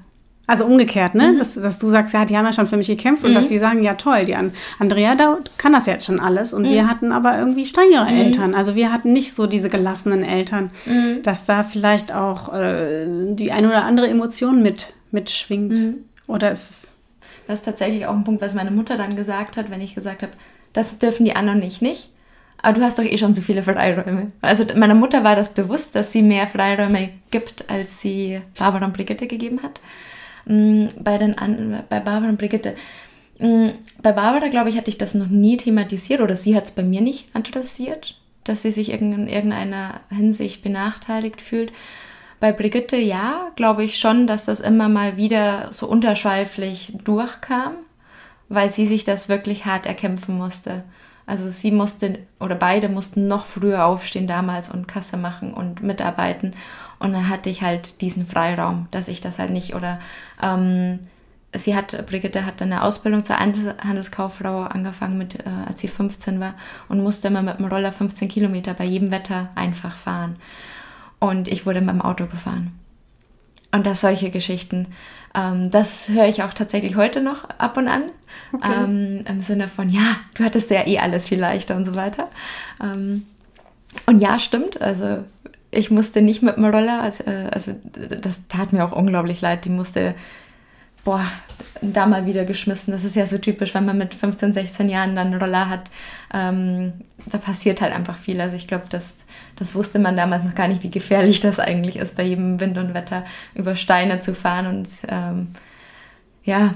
[0.51, 1.33] also umgekehrt, ne?
[1.33, 1.39] Mhm.
[1.39, 3.49] Dass, dass du sagst, ja, die haben ja schon für mich gekämpft und dass mhm.
[3.51, 6.53] die sagen, ja toll, die An Andrea da kann das jetzt schon alles.
[6.53, 6.71] Und mhm.
[6.71, 8.21] wir hatten aber irgendwie strengere mhm.
[8.21, 8.55] Eltern.
[8.57, 11.23] Also wir hatten nicht so diese gelassenen Eltern, mhm.
[11.23, 15.79] dass da vielleicht auch äh, die eine oder andere Emotion mit, mitschwingt.
[15.79, 15.95] Mhm.
[16.27, 16.95] Oder ist es.
[17.47, 20.23] Das ist tatsächlich auch ein Punkt, was meine Mutter dann gesagt hat, wenn ich gesagt
[20.23, 20.33] habe,
[20.73, 22.11] das dürfen die anderen nicht, nicht.
[22.61, 24.27] Aber du hast doch eh schon so viele Freiräume.
[24.41, 28.95] Also meiner Mutter war das bewusst, dass sie mehr Freiräume gibt, als sie Barbara und
[28.95, 29.81] Brigitte gegeben hat.
[30.47, 31.35] Mm, bei, den
[31.89, 32.75] bei Barbara und Brigitte.
[33.39, 33.69] Mm,
[34.03, 36.83] bei Barbara, glaube ich, hatte ich das noch nie thematisiert oder sie hat es bei
[36.83, 41.73] mir nicht adressiert, dass sie sich in irgendeiner Hinsicht benachteiligt fühlt.
[42.41, 47.75] Bei Brigitte ja, glaube ich schon, dass das immer mal wieder so unterschweiflich durchkam,
[48.49, 50.85] weil sie sich das wirklich hart erkämpfen musste.
[51.27, 56.55] Also sie musste oder beide mussten noch früher aufstehen damals und Kasse machen und mitarbeiten.
[57.01, 59.99] Und dann hatte ich halt diesen Freiraum, dass ich das halt nicht oder
[60.43, 61.01] ähm,
[61.55, 66.55] sie hat, Brigitte hat eine Ausbildung zur Handelskauffrau angefangen, mit, äh, als sie 15 war
[66.89, 70.37] und musste immer mit dem Roller 15 Kilometer bei jedem Wetter einfach fahren.
[71.19, 72.79] Und ich wurde mit dem Auto gefahren.
[73.73, 74.89] Und das solche Geschichten.
[75.35, 78.05] Ähm, das höre ich auch tatsächlich heute noch ab und an.
[78.53, 78.73] Okay.
[78.85, 82.29] Ähm, Im Sinne von, ja, du hattest ja eh alles viel leichter und so weiter.
[82.83, 83.27] Ähm,
[84.07, 84.81] und ja, stimmt.
[84.81, 85.25] Also
[85.71, 87.75] ich musste nicht mit dem Roller, also, also
[88.21, 89.65] das tat mir auch unglaublich leid.
[89.65, 90.15] Die musste,
[91.05, 91.25] boah,
[91.81, 92.93] da mal wieder geschmissen.
[92.93, 95.91] Das ist ja so typisch, wenn man mit 15, 16 Jahren dann einen Roller hat.
[96.35, 96.93] Ähm,
[97.27, 98.41] da passiert halt einfach viel.
[98.41, 99.19] Also ich glaube, das,
[99.57, 102.77] das wusste man damals noch gar nicht, wie gefährlich das eigentlich ist, bei jedem Wind
[102.77, 104.67] und Wetter über Steine zu fahren.
[104.67, 105.49] Und ähm,
[106.43, 106.75] ja,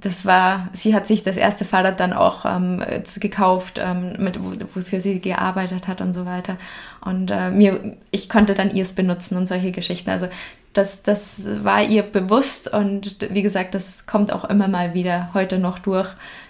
[0.00, 2.82] das war, sie hat sich das erste Fahrrad dann auch ähm,
[3.18, 6.56] gekauft, ähm, mit, wofür sie gearbeitet hat und so weiter.
[7.00, 10.10] Und äh, mir, ich konnte dann ihrs benutzen und solche Geschichten.
[10.10, 10.28] Also
[10.72, 15.58] das, das war ihr bewusst und wie gesagt, das kommt auch immer mal wieder heute
[15.58, 16.08] noch durch,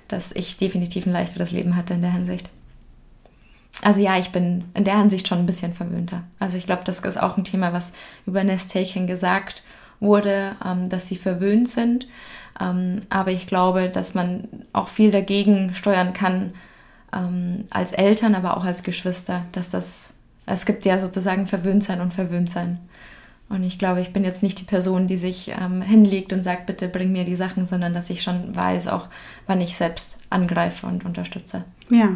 [0.08, 2.50] dass ich definitiv ein leichteres Leben hatte in der Hinsicht.
[3.80, 6.24] Also ja, ich bin in der Hinsicht schon ein bisschen verwöhnter.
[6.38, 7.92] Also ich glaube, das ist auch ein Thema, was
[8.26, 9.62] über Nesthäkchen gesagt
[10.00, 12.06] wurde, ähm, dass sie verwöhnt sind.
[12.60, 16.52] Ähm, aber ich glaube, dass man auch viel dagegen steuern kann,
[17.12, 20.14] ähm, als Eltern, aber auch als Geschwister, dass das,
[20.46, 22.78] es gibt ja sozusagen verwöhnt sein und verwöhnt sein.
[23.48, 26.66] Und ich glaube, ich bin jetzt nicht die Person, die sich ähm, hinlegt und sagt,
[26.66, 29.08] bitte bring mir die Sachen, sondern dass ich schon weiß, auch
[29.46, 31.64] wann ich selbst angreife und unterstütze.
[31.88, 32.10] Ja.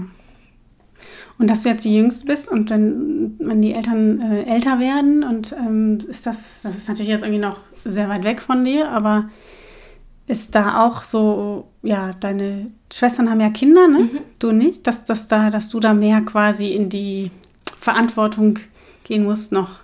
[1.38, 5.24] Und dass du jetzt die Jüngste bist und wenn, wenn die Eltern äh, älter werden
[5.24, 8.90] und ähm, ist das, das ist natürlich jetzt irgendwie noch sehr weit weg von dir,
[8.90, 9.31] aber
[10.26, 13.98] ist da auch so, ja, deine Schwestern haben ja Kinder, ne?
[13.98, 14.18] Mhm.
[14.38, 17.30] Du nicht, dass, dass, da, dass du da mehr quasi in die
[17.80, 18.58] Verantwortung
[19.04, 19.80] gehen musst, noch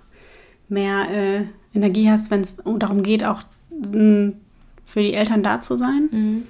[0.69, 4.33] mehr äh, Energie hast, wenn es darum geht, auch mh,
[4.85, 6.09] für die Eltern da zu sein.
[6.11, 6.43] Mhm.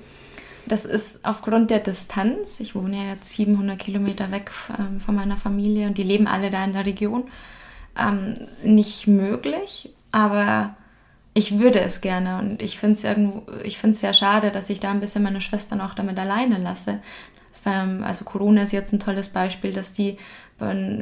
[0.68, 5.36] Das ist aufgrund der Distanz, ich wohne ja jetzt 700 Kilometer weg ähm, von meiner
[5.36, 7.24] Familie und die leben alle da in der Region,
[8.00, 10.76] ähm, nicht möglich, aber
[11.40, 14.70] ich würde es gerne und ich finde es irgendwo, ich finde es sehr schade, dass
[14.70, 17.00] ich da ein bisschen meine Schwestern auch damit alleine lasse.
[17.66, 20.18] Also Corona ist jetzt ein tolles Beispiel, dass die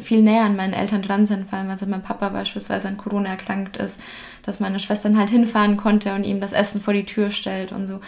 [0.02, 3.30] viel näher an meinen Eltern dran sind, vor allem als mein Papa beispielsweise an Corona
[3.30, 4.00] erkrankt ist,
[4.44, 7.88] dass meine Schwestern halt hinfahren konnte und ihm das Essen vor die Tür stellt und
[7.88, 8.00] so.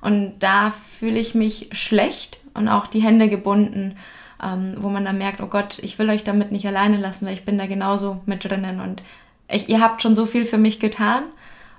[0.00, 3.96] Und da fühle ich mich schlecht und auch die Hände gebunden,
[4.42, 7.34] ähm, wo man dann merkt, oh Gott, ich will euch damit nicht alleine lassen, weil
[7.34, 9.02] ich bin da genauso mit drinnen und
[9.50, 11.22] ich, ihr habt schon so viel für mich getan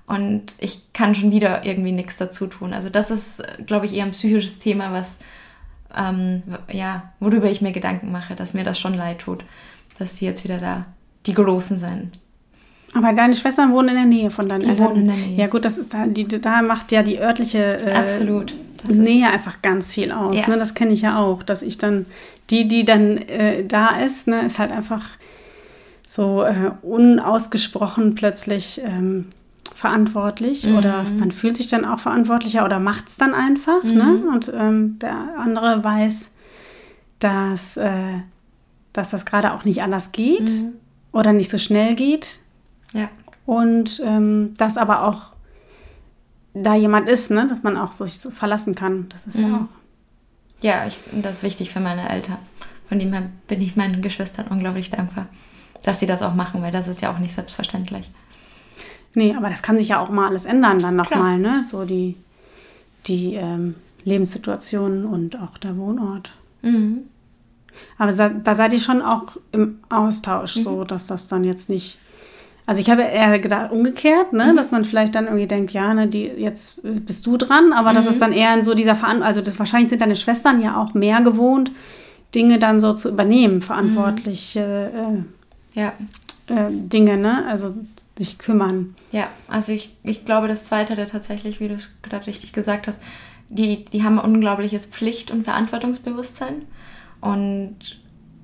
[0.09, 2.73] und ich kann schon wieder irgendwie nichts dazu tun.
[2.73, 5.19] Also das ist, glaube ich, eher ein psychisches Thema, was
[5.95, 6.41] ähm,
[6.71, 9.43] ja, worüber ich mir Gedanken mache, dass mir das schon leid tut,
[9.99, 10.85] dass sie jetzt wieder da
[11.27, 12.17] die Großen sind.
[12.95, 14.87] Aber deine Schwestern wohnen in der Nähe von deinen die Eltern.
[14.87, 15.37] Wohnen in der Nähe.
[15.37, 18.55] Ja gut, das ist da, die, da macht ja die örtliche äh, Absolut.
[18.87, 20.41] Nähe einfach ganz viel aus.
[20.41, 20.49] Ja.
[20.49, 20.57] Ne?
[20.57, 22.07] Das kenne ich ja auch, dass ich dann
[22.49, 25.07] die, die dann äh, da ist, ne, ist halt einfach
[26.07, 29.25] so äh, unausgesprochen plötzlich ähm,
[29.79, 30.77] verantwortlich mhm.
[30.77, 33.81] oder man fühlt sich dann auch verantwortlicher oder macht es dann einfach.
[33.81, 33.91] Ne?
[33.91, 33.95] Mhm.
[34.25, 34.31] Ne?
[34.33, 36.31] Und ähm, der andere weiß,
[37.19, 38.19] dass, äh,
[38.91, 40.73] dass das gerade auch nicht anders geht mhm.
[41.13, 42.39] oder nicht so schnell geht.
[42.91, 43.07] Ja.
[43.45, 45.31] Und ähm, dass aber auch
[46.53, 47.47] da jemand ist, ne?
[47.47, 49.07] dass man auch sich so verlassen kann.
[49.07, 49.55] Das ist ja mhm.
[49.55, 50.61] auch.
[50.61, 52.37] Ja, ich, das ist wichtig für meine Eltern.
[52.83, 55.27] Von dem her bin ich meinen Geschwistern unglaublich dankbar,
[55.83, 58.11] dass sie das auch machen, weil das ist ja auch nicht selbstverständlich.
[59.15, 61.63] Nee, aber das kann sich ja auch mal alles ändern dann nochmal, ne?
[61.69, 62.15] So die,
[63.07, 66.31] die ähm, Lebenssituation und auch der Wohnort.
[66.61, 67.05] Mhm.
[67.97, 70.61] Aber da seid ihr schon auch im Austausch, mhm.
[70.61, 71.97] so dass das dann jetzt nicht.
[72.65, 74.57] Also ich habe eher gedacht, umgekehrt, ne, mhm.
[74.57, 78.05] dass man vielleicht dann irgendwie denkt, ja, ne, die, jetzt bist du dran, aber das
[78.05, 78.11] mhm.
[78.11, 80.93] ist dann eher in so dieser Verantwortung, also das, wahrscheinlich sind deine Schwestern ja auch
[80.93, 81.71] mehr gewohnt,
[82.35, 84.55] Dinge dann so zu übernehmen, verantwortlich.
[84.55, 84.89] Äh,
[85.73, 85.93] ja.
[86.49, 87.45] Äh, Dinge, ne?
[87.47, 87.75] Also
[88.17, 88.95] sich kümmern.
[89.11, 92.87] Ja, also ich, ich glaube, das Zweite, der tatsächlich, wie du es gerade richtig gesagt
[92.87, 92.99] hast,
[93.49, 96.63] die, die haben ein unglaubliches Pflicht- und Verantwortungsbewusstsein
[97.21, 97.77] und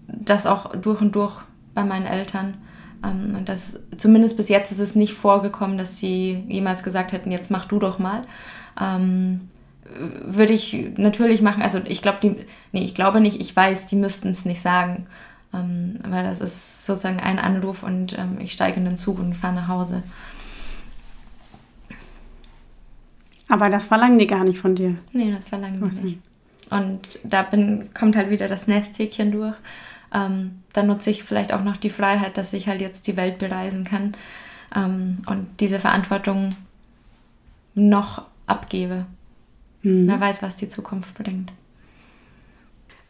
[0.07, 1.41] das auch durch und durch
[1.73, 2.55] bei meinen Eltern.
[3.03, 7.31] Ähm, und das, zumindest bis jetzt ist es nicht vorgekommen, dass sie jemals gesagt hätten,
[7.31, 8.23] jetzt mach du doch mal.
[8.79, 9.49] Ähm,
[10.23, 12.35] würde ich natürlich machen, also ich glaube, die,
[12.71, 15.05] nee, ich glaube nicht, ich weiß, die müssten es nicht sagen.
[15.55, 19.35] Ähm, weil das ist sozusagen ein Anruf und ähm, ich steige in den Zug und
[19.35, 20.03] fahre nach Hause.
[23.47, 24.97] Aber das verlangen die gar nicht von dir.
[25.13, 26.19] Nee, das verlangen die nicht.
[26.71, 29.55] Und da bin, kommt halt wieder das Nesthäkchen durch.
[30.13, 33.37] Ähm, da nutze ich vielleicht auch noch die Freiheit, dass ich halt jetzt die Welt
[33.37, 34.13] bereisen kann
[34.75, 36.49] ähm, und diese Verantwortung
[37.75, 39.05] noch abgebe.
[39.83, 40.07] Mhm.
[40.07, 41.51] Wer weiß, was die Zukunft bringt.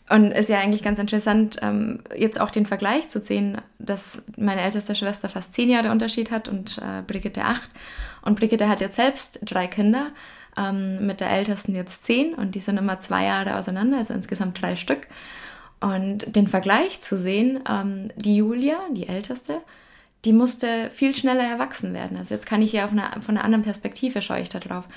[0.08, 4.62] Und ist ja eigentlich ganz interessant, ähm, jetzt auch den Vergleich zu sehen, dass meine
[4.62, 7.70] älteste Schwester fast zehn Jahre Unterschied hat und äh, Brigitte acht.
[8.22, 10.12] Und Brigitte hat jetzt selbst drei Kinder,
[10.58, 14.62] ähm, mit der ältesten jetzt zehn und die sind immer zwei Jahre auseinander, also insgesamt
[14.62, 15.08] drei Stück.
[15.82, 19.62] Und den Vergleich zu sehen, ähm, die Julia, die älteste,
[20.24, 22.18] die musste viel schneller erwachsen werden.
[22.18, 24.88] Also jetzt kann ich ja auf eine, von einer anderen Perspektive schaue ich da drauf.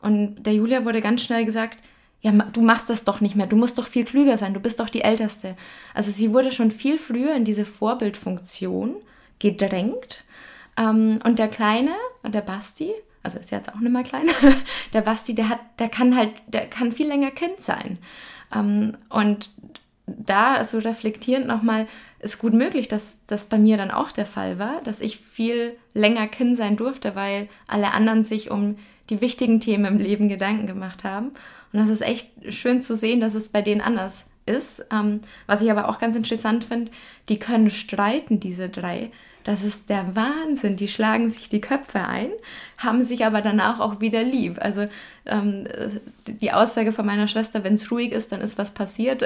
[0.00, 1.78] Und der Julia wurde ganz schnell gesagt,
[2.26, 4.80] ja, du machst das doch nicht mehr, du musst doch viel klüger sein, du bist
[4.80, 5.56] doch die Älteste.
[5.94, 8.96] Also sie wurde schon viel früher in diese Vorbildfunktion
[9.38, 10.24] gedrängt.
[10.76, 11.92] Ähm, und der Kleine,
[12.24, 14.26] der Basti, also ist jetzt auch nicht mehr klein,
[14.92, 17.98] der Basti, der hat, der kann halt, der kann viel länger Kind sein.
[18.52, 19.50] Ähm, und
[20.06, 21.86] da so reflektierend nochmal,
[22.18, 25.76] ist gut möglich, dass das bei mir dann auch der Fall war, dass ich viel
[25.94, 28.78] länger Kind sein durfte, weil alle anderen sich um
[29.10, 31.32] die wichtigen Themen im Leben Gedanken gemacht haben.
[31.76, 34.86] Und das ist echt schön zu sehen, dass es bei denen anders ist.
[34.90, 36.90] Ähm, was ich aber auch ganz interessant finde,
[37.28, 39.10] die können streiten, diese drei.
[39.44, 40.76] Das ist der Wahnsinn.
[40.76, 42.30] Die schlagen sich die Köpfe ein,
[42.78, 44.56] haben sich aber danach auch wieder lieb.
[44.60, 44.88] Also
[45.26, 45.68] ähm,
[46.26, 49.24] die Aussage von meiner Schwester, wenn es ruhig ist, dann ist was passiert.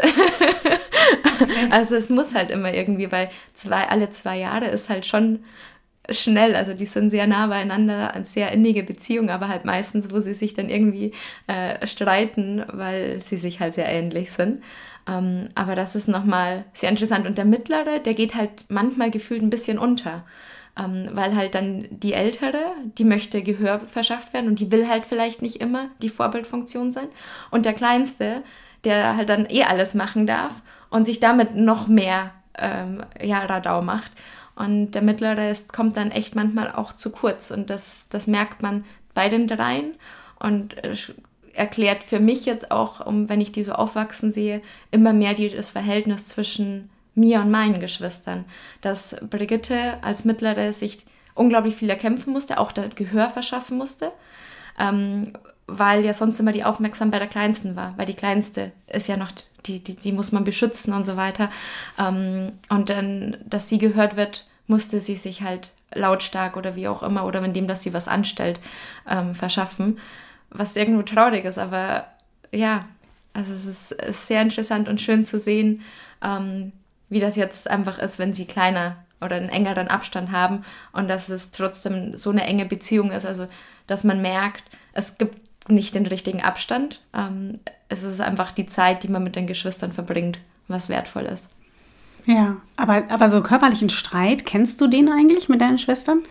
[1.70, 5.44] also es muss halt immer irgendwie, weil zwei, alle zwei Jahre ist halt schon
[6.08, 6.56] schnell.
[6.56, 10.34] Also die sind sehr nah beieinander, eine sehr innige Beziehung, aber halt meistens, wo sie
[10.34, 11.12] sich dann irgendwie
[11.46, 14.62] äh, streiten, weil sie sich halt sehr ähnlich sind.
[15.08, 17.26] Ähm, aber das ist nochmal sehr interessant.
[17.26, 20.24] Und der Mittlere, der geht halt manchmal gefühlt ein bisschen unter.
[20.78, 22.58] Ähm, weil halt dann die Ältere,
[22.96, 27.08] die möchte Gehör verschafft werden und die will halt vielleicht nicht immer die Vorbildfunktion sein.
[27.50, 28.42] Und der Kleinste,
[28.84, 33.82] der halt dann eh alles machen darf und sich damit noch mehr ähm, ja, Radau
[33.82, 34.12] macht.
[34.60, 37.50] Und der Mittlere ist, kommt dann echt manchmal auch zu kurz.
[37.50, 39.94] Und das, das merkt man bei den dreien.
[40.38, 40.94] Und äh,
[41.54, 45.48] erklärt für mich jetzt auch, um, wenn ich die so aufwachsen sehe, immer mehr die,
[45.48, 48.44] das Verhältnis zwischen mir und meinen Geschwistern.
[48.82, 54.12] Dass Brigitte als Mittlere sich unglaublich viel erkämpfen musste, auch das Gehör verschaffen musste,
[54.78, 55.32] ähm,
[55.66, 59.16] weil ja sonst immer die Aufmerksamkeit bei der Kleinsten war, weil die Kleinste ist ja
[59.16, 59.32] noch,
[59.64, 61.50] die, die, die muss man beschützen und so weiter.
[61.98, 67.02] Ähm, und dann, dass sie gehört wird, musste sie sich halt lautstark oder wie auch
[67.02, 68.60] immer oder indem, dass sie was anstellt,
[69.08, 69.98] ähm, verschaffen.
[70.48, 72.06] Was irgendwo traurig ist, aber
[72.52, 72.86] ja,
[73.32, 75.82] also es ist, ist sehr interessant und schön zu sehen,
[76.22, 76.72] ähm,
[77.08, 81.28] wie das jetzt einfach ist, wenn sie kleiner oder einen engeren Abstand haben und dass
[81.28, 83.46] es trotzdem so eine enge Beziehung ist, also
[83.86, 89.02] dass man merkt, es gibt nicht den richtigen Abstand, ähm, es ist einfach die Zeit,
[89.02, 91.50] die man mit den Geschwistern verbringt, was wertvoll ist.
[92.30, 96.22] Ja, aber, aber so körperlichen Streit, kennst du den eigentlich mit deinen Schwestern?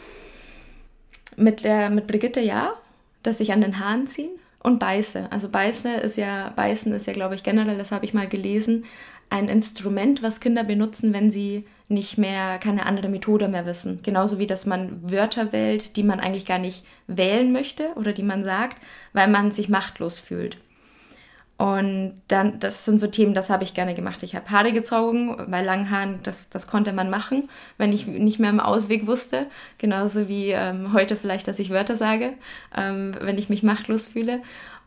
[1.36, 2.74] Mit, der, mit Brigitte ja,
[3.22, 4.32] dass sich an den Haaren ziehen
[4.64, 5.28] und beiße.
[5.30, 8.86] Also beiße ist ja, beißen ist ja, glaube ich, generell, das habe ich mal gelesen,
[9.30, 14.00] ein Instrument, was Kinder benutzen, wenn sie nicht mehr keine andere Methode mehr wissen.
[14.02, 18.24] Genauso wie, dass man Wörter wählt, die man eigentlich gar nicht wählen möchte oder die
[18.24, 18.82] man sagt,
[19.12, 20.60] weil man sich machtlos fühlt.
[21.60, 24.24] Und dann, das sind so Themen, das habe ich gerne gemacht.
[24.24, 28.40] Ich habe Haare gezogen, bei langen Haaren, das, das konnte man machen, wenn ich nicht
[28.40, 29.46] mehr im Ausweg wusste.
[29.78, 32.32] Genauso wie ähm, heute vielleicht, dass ich Wörter sage,
[32.74, 34.40] ähm, wenn ich mich machtlos fühle.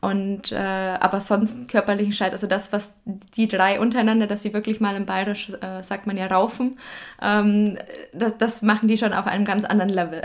[0.03, 2.93] Und äh, aber sonst körperlichen Streit, also das, was
[3.37, 6.77] die drei untereinander, dass sie wirklich mal im Bayerisch, äh, sagt man ja, raufen,
[7.23, 7.79] ähm,
[8.13, 10.21] das, das machen die schon auf einem ganz anderen Level.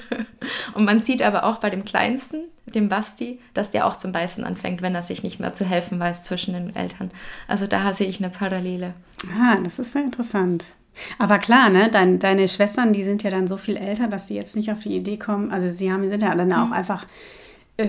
[0.74, 4.42] und man sieht aber auch bei dem Kleinsten, dem Basti, dass der auch zum Beißen
[4.42, 7.10] anfängt, wenn er sich nicht mehr zu helfen weiß zwischen den Eltern.
[7.46, 8.94] Also da sehe ich eine Parallele.
[9.38, 10.72] Ah, das ist sehr interessant.
[11.18, 14.34] Aber klar, ne, dein, deine Schwestern, die sind ja dann so viel älter, dass sie
[14.34, 15.50] jetzt nicht auf die Idee kommen.
[15.50, 16.72] Also sie haben, sind ja dann auch mhm.
[16.72, 17.04] einfach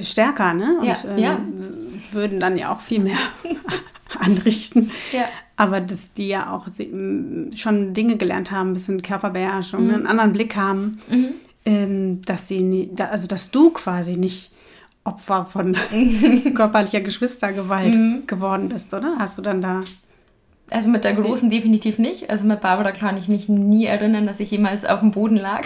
[0.02, 0.78] stärker, ne?
[0.80, 1.40] Und ja, ähm, ja.
[2.12, 3.18] würden dann ja auch viel mehr
[4.20, 4.92] anrichten.
[5.12, 5.26] Ja.
[5.58, 6.68] Aber dass die ja auch
[7.56, 9.94] schon Dinge gelernt haben, ein bisschen Körperbeherrschung, mhm.
[9.94, 11.28] einen anderen Blick haben, mhm.
[11.66, 14.52] ähm, dass sie, nie, also dass du quasi nicht
[15.06, 15.78] Opfer von
[16.56, 18.24] körperlicher Geschwistergewalt mhm.
[18.28, 19.16] geworden bist, oder?
[19.20, 19.82] Hast du dann da
[20.72, 22.30] also mit der Großen definitiv nicht.
[22.30, 25.64] Also mit Barbara kann ich mich nie erinnern, dass ich jemals auf dem Boden lag.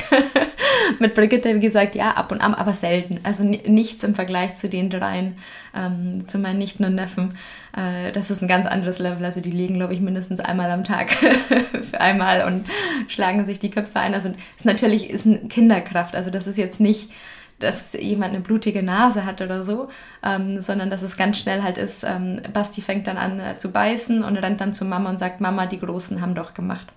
[1.00, 3.20] mit Brigitte, wie gesagt, ja, ab und an, aber selten.
[3.24, 5.38] Also nichts im Vergleich zu den dreien,
[5.74, 7.38] ähm, zu meinen Nichten und Neffen.
[7.76, 9.24] Äh, das ist ein ganz anderes Level.
[9.24, 12.66] Also die liegen, glaube ich, mindestens einmal am Tag für einmal und
[13.08, 14.14] schlagen sich die Köpfe ein.
[14.14, 16.16] Also ist natürlich ist eine Kinderkraft.
[16.16, 17.10] Also das ist jetzt nicht
[17.60, 19.90] dass jemand eine blutige Nase hat oder so,
[20.24, 23.72] ähm, sondern dass es ganz schnell halt ist, ähm, Basti fängt dann an äh, zu
[23.72, 26.88] beißen und rennt dann zu Mama und sagt, Mama, die Großen haben doch gemacht.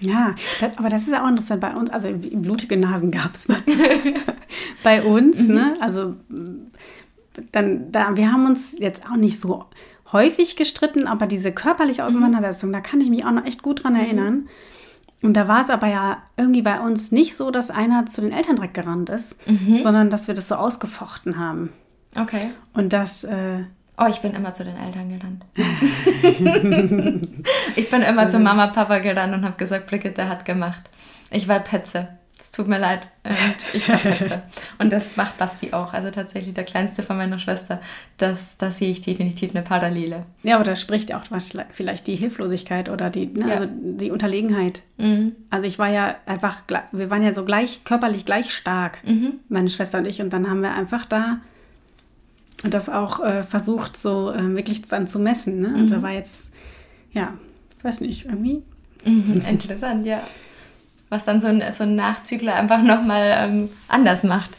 [0.00, 1.90] Ja, das, aber das ist auch interessant bei uns.
[1.90, 3.48] Also blutige Nasen gab es
[4.82, 5.48] bei uns.
[5.48, 5.54] Mhm.
[5.54, 5.74] Ne?
[5.80, 6.16] Also
[7.52, 9.64] dann, da, wir haben uns jetzt auch nicht so
[10.12, 12.08] häufig gestritten, aber diese körperliche mhm.
[12.08, 12.74] Auseinandersetzung, mhm.
[12.74, 14.00] da kann ich mich auch noch echt gut dran mhm.
[14.00, 14.34] erinnern.
[14.34, 14.48] Mhm.
[15.22, 18.32] Und da war es aber ja irgendwie bei uns nicht so, dass einer zu den
[18.32, 19.76] Eltern direkt gerannt ist, mhm.
[19.76, 21.70] sondern dass wir das so ausgefochten haben.
[22.18, 22.50] Okay.
[22.74, 23.24] Und das.
[23.24, 23.64] Äh,
[23.98, 25.44] oh, ich bin immer zu den Eltern gerannt.
[27.76, 30.82] ich bin immer zu Mama, Papa gerannt und habe gesagt, Brigitte hat gemacht.
[31.30, 32.08] Ich war Petze.
[32.42, 33.06] Es tut mir leid.
[33.22, 33.36] Und
[33.72, 34.42] ich verletze.
[34.78, 35.92] und das macht Basti auch.
[35.92, 37.80] Also tatsächlich der kleinste von meiner Schwester.
[38.18, 40.26] Das, das sehe ich definitiv eine Parallele.
[40.42, 41.22] Ja, aber da spricht auch
[41.70, 43.54] vielleicht die Hilflosigkeit oder die, ne, ja.
[43.54, 44.82] also die Unterlegenheit.
[44.98, 45.36] Mhm.
[45.50, 49.34] Also ich war ja einfach, wir waren ja so gleich, körperlich gleich stark, mhm.
[49.48, 50.20] meine Schwester und ich.
[50.20, 51.38] Und dann haben wir einfach da
[52.64, 55.60] das auch äh, versucht, so äh, wirklich dann zu messen.
[55.60, 55.68] Ne?
[55.68, 55.90] Und mhm.
[55.90, 56.52] da war jetzt,
[57.12, 57.34] ja,
[57.84, 58.62] weiß nicht, irgendwie.
[59.04, 60.20] Mhm, interessant, ja
[61.12, 64.56] was dann so ein, so ein Nachzügler einfach nochmal ähm, anders macht.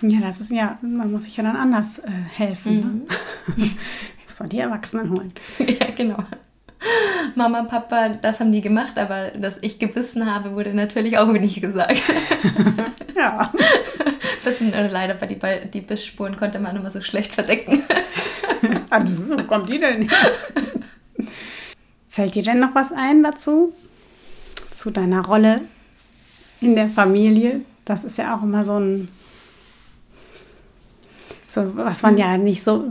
[0.00, 2.78] Ja, das ist ja, man muss sich ja dann anders äh, helfen.
[2.78, 2.86] Ne?
[2.86, 3.64] Mhm.
[3.64, 3.70] Ne?
[4.28, 5.32] muss man die Erwachsenen holen.
[5.58, 6.18] ja, genau.
[7.34, 11.60] Mama, Papa, das haben die gemacht, aber dass ich gebissen habe, wurde natürlich auch nicht
[11.60, 12.00] gesagt.
[13.16, 13.52] ja.
[14.44, 15.40] Bisschen äh, leider bei die,
[15.70, 17.82] die Bissspuren konnte man immer so schlecht verdecken.
[18.90, 20.08] wo kommt die denn?
[22.08, 23.74] Fällt dir denn noch was ein dazu?
[24.78, 25.56] Zu deiner Rolle
[26.60, 27.62] in der Familie.
[27.84, 29.08] Das ist ja auch immer so ein,
[31.48, 32.84] so was man ja nicht so,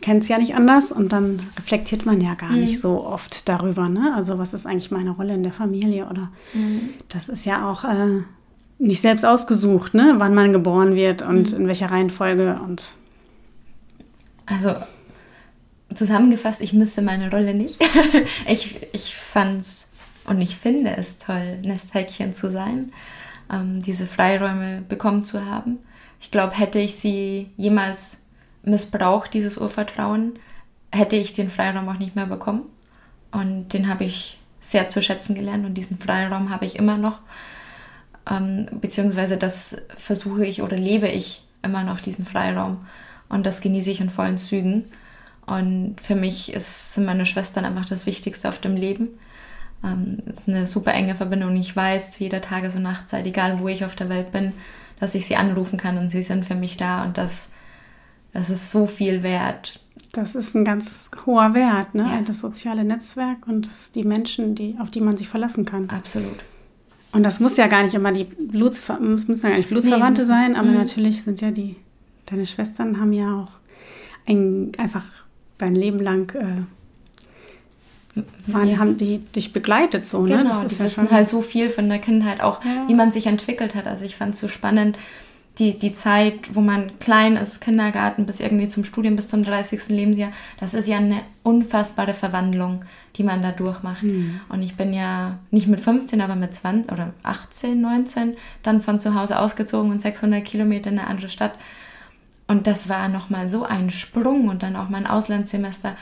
[0.00, 2.60] kennt es ja nicht anders und dann reflektiert man ja gar mhm.
[2.60, 3.88] nicht so oft darüber.
[3.88, 4.12] Ne?
[4.14, 6.94] Also was ist eigentlich meine Rolle in der Familie oder mhm.
[7.08, 8.22] das ist ja auch äh,
[8.78, 10.14] nicht selbst ausgesucht, ne?
[10.16, 11.60] wann man geboren wird und mhm.
[11.60, 12.82] in welcher Reihenfolge und
[14.46, 14.74] also
[15.94, 17.78] zusammengefasst, ich misse meine Rolle nicht.
[18.46, 19.89] ich ich fand es
[20.26, 22.92] und ich finde es toll, Nesthäkchen zu sein,
[23.50, 25.78] ähm, diese Freiräume bekommen zu haben.
[26.20, 28.18] Ich glaube, hätte ich sie jemals
[28.62, 30.38] missbraucht, dieses Urvertrauen,
[30.92, 32.62] hätte ich den Freiraum auch nicht mehr bekommen.
[33.30, 37.20] Und den habe ich sehr zu schätzen gelernt und diesen Freiraum habe ich immer noch.
[38.30, 42.86] Ähm, beziehungsweise das versuche ich oder lebe ich immer noch, diesen Freiraum.
[43.28, 44.88] Und das genieße ich in vollen Zügen.
[45.46, 49.08] Und für mich ist, sind meine Schwestern einfach das Wichtigste auf dem Leben.
[49.82, 51.56] Ähm, ist eine super enge Verbindung.
[51.56, 54.52] Ich weiß zu jeder Tages- und Nachtzeit, egal wo ich auf der Welt bin,
[54.98, 57.50] dass ich sie anrufen kann und sie sind für mich da und das,
[58.32, 59.80] das ist so viel wert.
[60.12, 62.02] Das ist ein ganz hoher Wert, ne?
[62.02, 62.20] Ja.
[62.22, 65.88] Das soziale Netzwerk und die Menschen, die, auf die man sich verlassen kann.
[65.88, 66.44] Absolut.
[67.12, 70.28] Und das muss ja gar nicht immer die Bluts, müssen ja gar nicht Blutsverwandte nee,
[70.28, 70.74] sein, aber mhm.
[70.76, 71.76] natürlich sind ja die,
[72.26, 73.52] deine Schwestern haben ja auch
[74.28, 75.04] ein, einfach
[75.58, 76.62] dein Leben lang äh,
[78.46, 80.38] waren, haben die dich begleitet so, ne?
[80.38, 82.88] Genau, das die ja wissen halt so viel von der Kindheit, auch ja.
[82.88, 83.86] wie man sich entwickelt hat.
[83.86, 84.96] Also ich fand es so spannend,
[85.58, 89.88] die, die Zeit, wo man klein ist, Kindergarten bis irgendwie zum Studium, bis zum 30.
[89.88, 92.84] Lebensjahr, das ist ja eine unfassbare Verwandlung,
[93.16, 94.02] die man da durchmacht.
[94.02, 94.40] Mhm.
[94.48, 98.98] Und ich bin ja nicht mit 15, aber mit 20 oder 18, 19 dann von
[98.98, 101.52] zu Hause ausgezogen und 600 Kilometer in eine andere Stadt.
[102.48, 105.94] Und das war nochmal so ein Sprung und dann auch mein Auslandssemester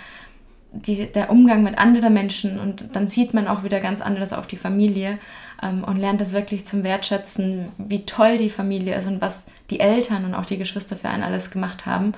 [0.73, 4.47] die, der Umgang mit anderen Menschen und dann sieht man auch wieder ganz anderes auf
[4.47, 5.19] die Familie
[5.63, 9.81] ähm, und lernt das wirklich zum Wertschätzen, wie toll die Familie ist und was die
[9.81, 12.13] Eltern und auch die Geschwister für einen alles gemacht haben.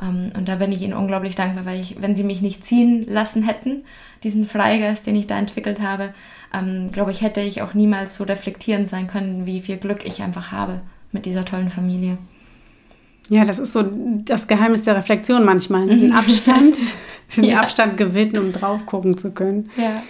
[0.00, 3.06] Ähm, und da bin ich ihnen unglaublich dankbar, weil ich, wenn sie mich nicht ziehen
[3.08, 3.84] lassen hätten,
[4.22, 6.12] diesen Freigeist, den ich da entwickelt habe,
[6.52, 10.22] ähm, glaube ich, hätte ich auch niemals so reflektierend sein können, wie viel Glück ich
[10.22, 10.80] einfach habe
[11.12, 12.18] mit dieser tollen Familie.
[13.28, 13.82] Ja, das ist so
[14.24, 15.86] das Geheimnis der Reflexion manchmal.
[15.86, 15.96] Ne?
[15.96, 16.76] Den Abstand,
[17.36, 17.60] den ja.
[17.60, 19.70] Abstand gewinnen, um drauf gucken zu können.
[19.76, 20.02] Ja.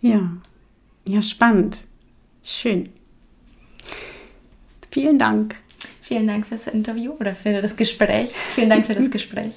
[0.00, 0.32] Ja.
[1.08, 1.78] Ja, spannend.
[2.42, 2.88] Schön.
[4.90, 5.54] Vielen Dank.
[6.02, 8.32] Vielen Dank fürs Interview oder für das Gespräch.
[8.54, 9.52] Vielen Dank für das Gespräch.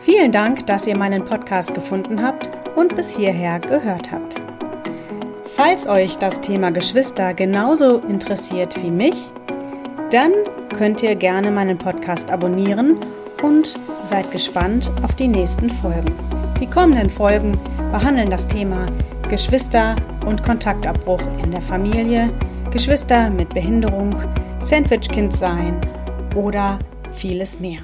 [0.00, 4.40] Vielen Dank, dass ihr meinen Podcast gefunden habt und bis hierher gehört habt.
[5.54, 9.30] Falls euch das Thema Geschwister genauso interessiert wie mich,
[10.10, 10.32] dann
[10.78, 12.96] könnt ihr gerne meinen Podcast abonnieren
[13.42, 16.10] und seid gespannt auf die nächsten Folgen.
[16.58, 17.58] Die kommenden Folgen
[17.90, 18.86] behandeln das Thema
[19.28, 19.94] Geschwister
[20.24, 22.30] und Kontaktabbruch in der Familie,
[22.70, 24.16] Geschwister mit Behinderung,
[24.58, 25.78] Sandwichkind sein
[26.34, 26.78] oder
[27.12, 27.80] vieles mehr.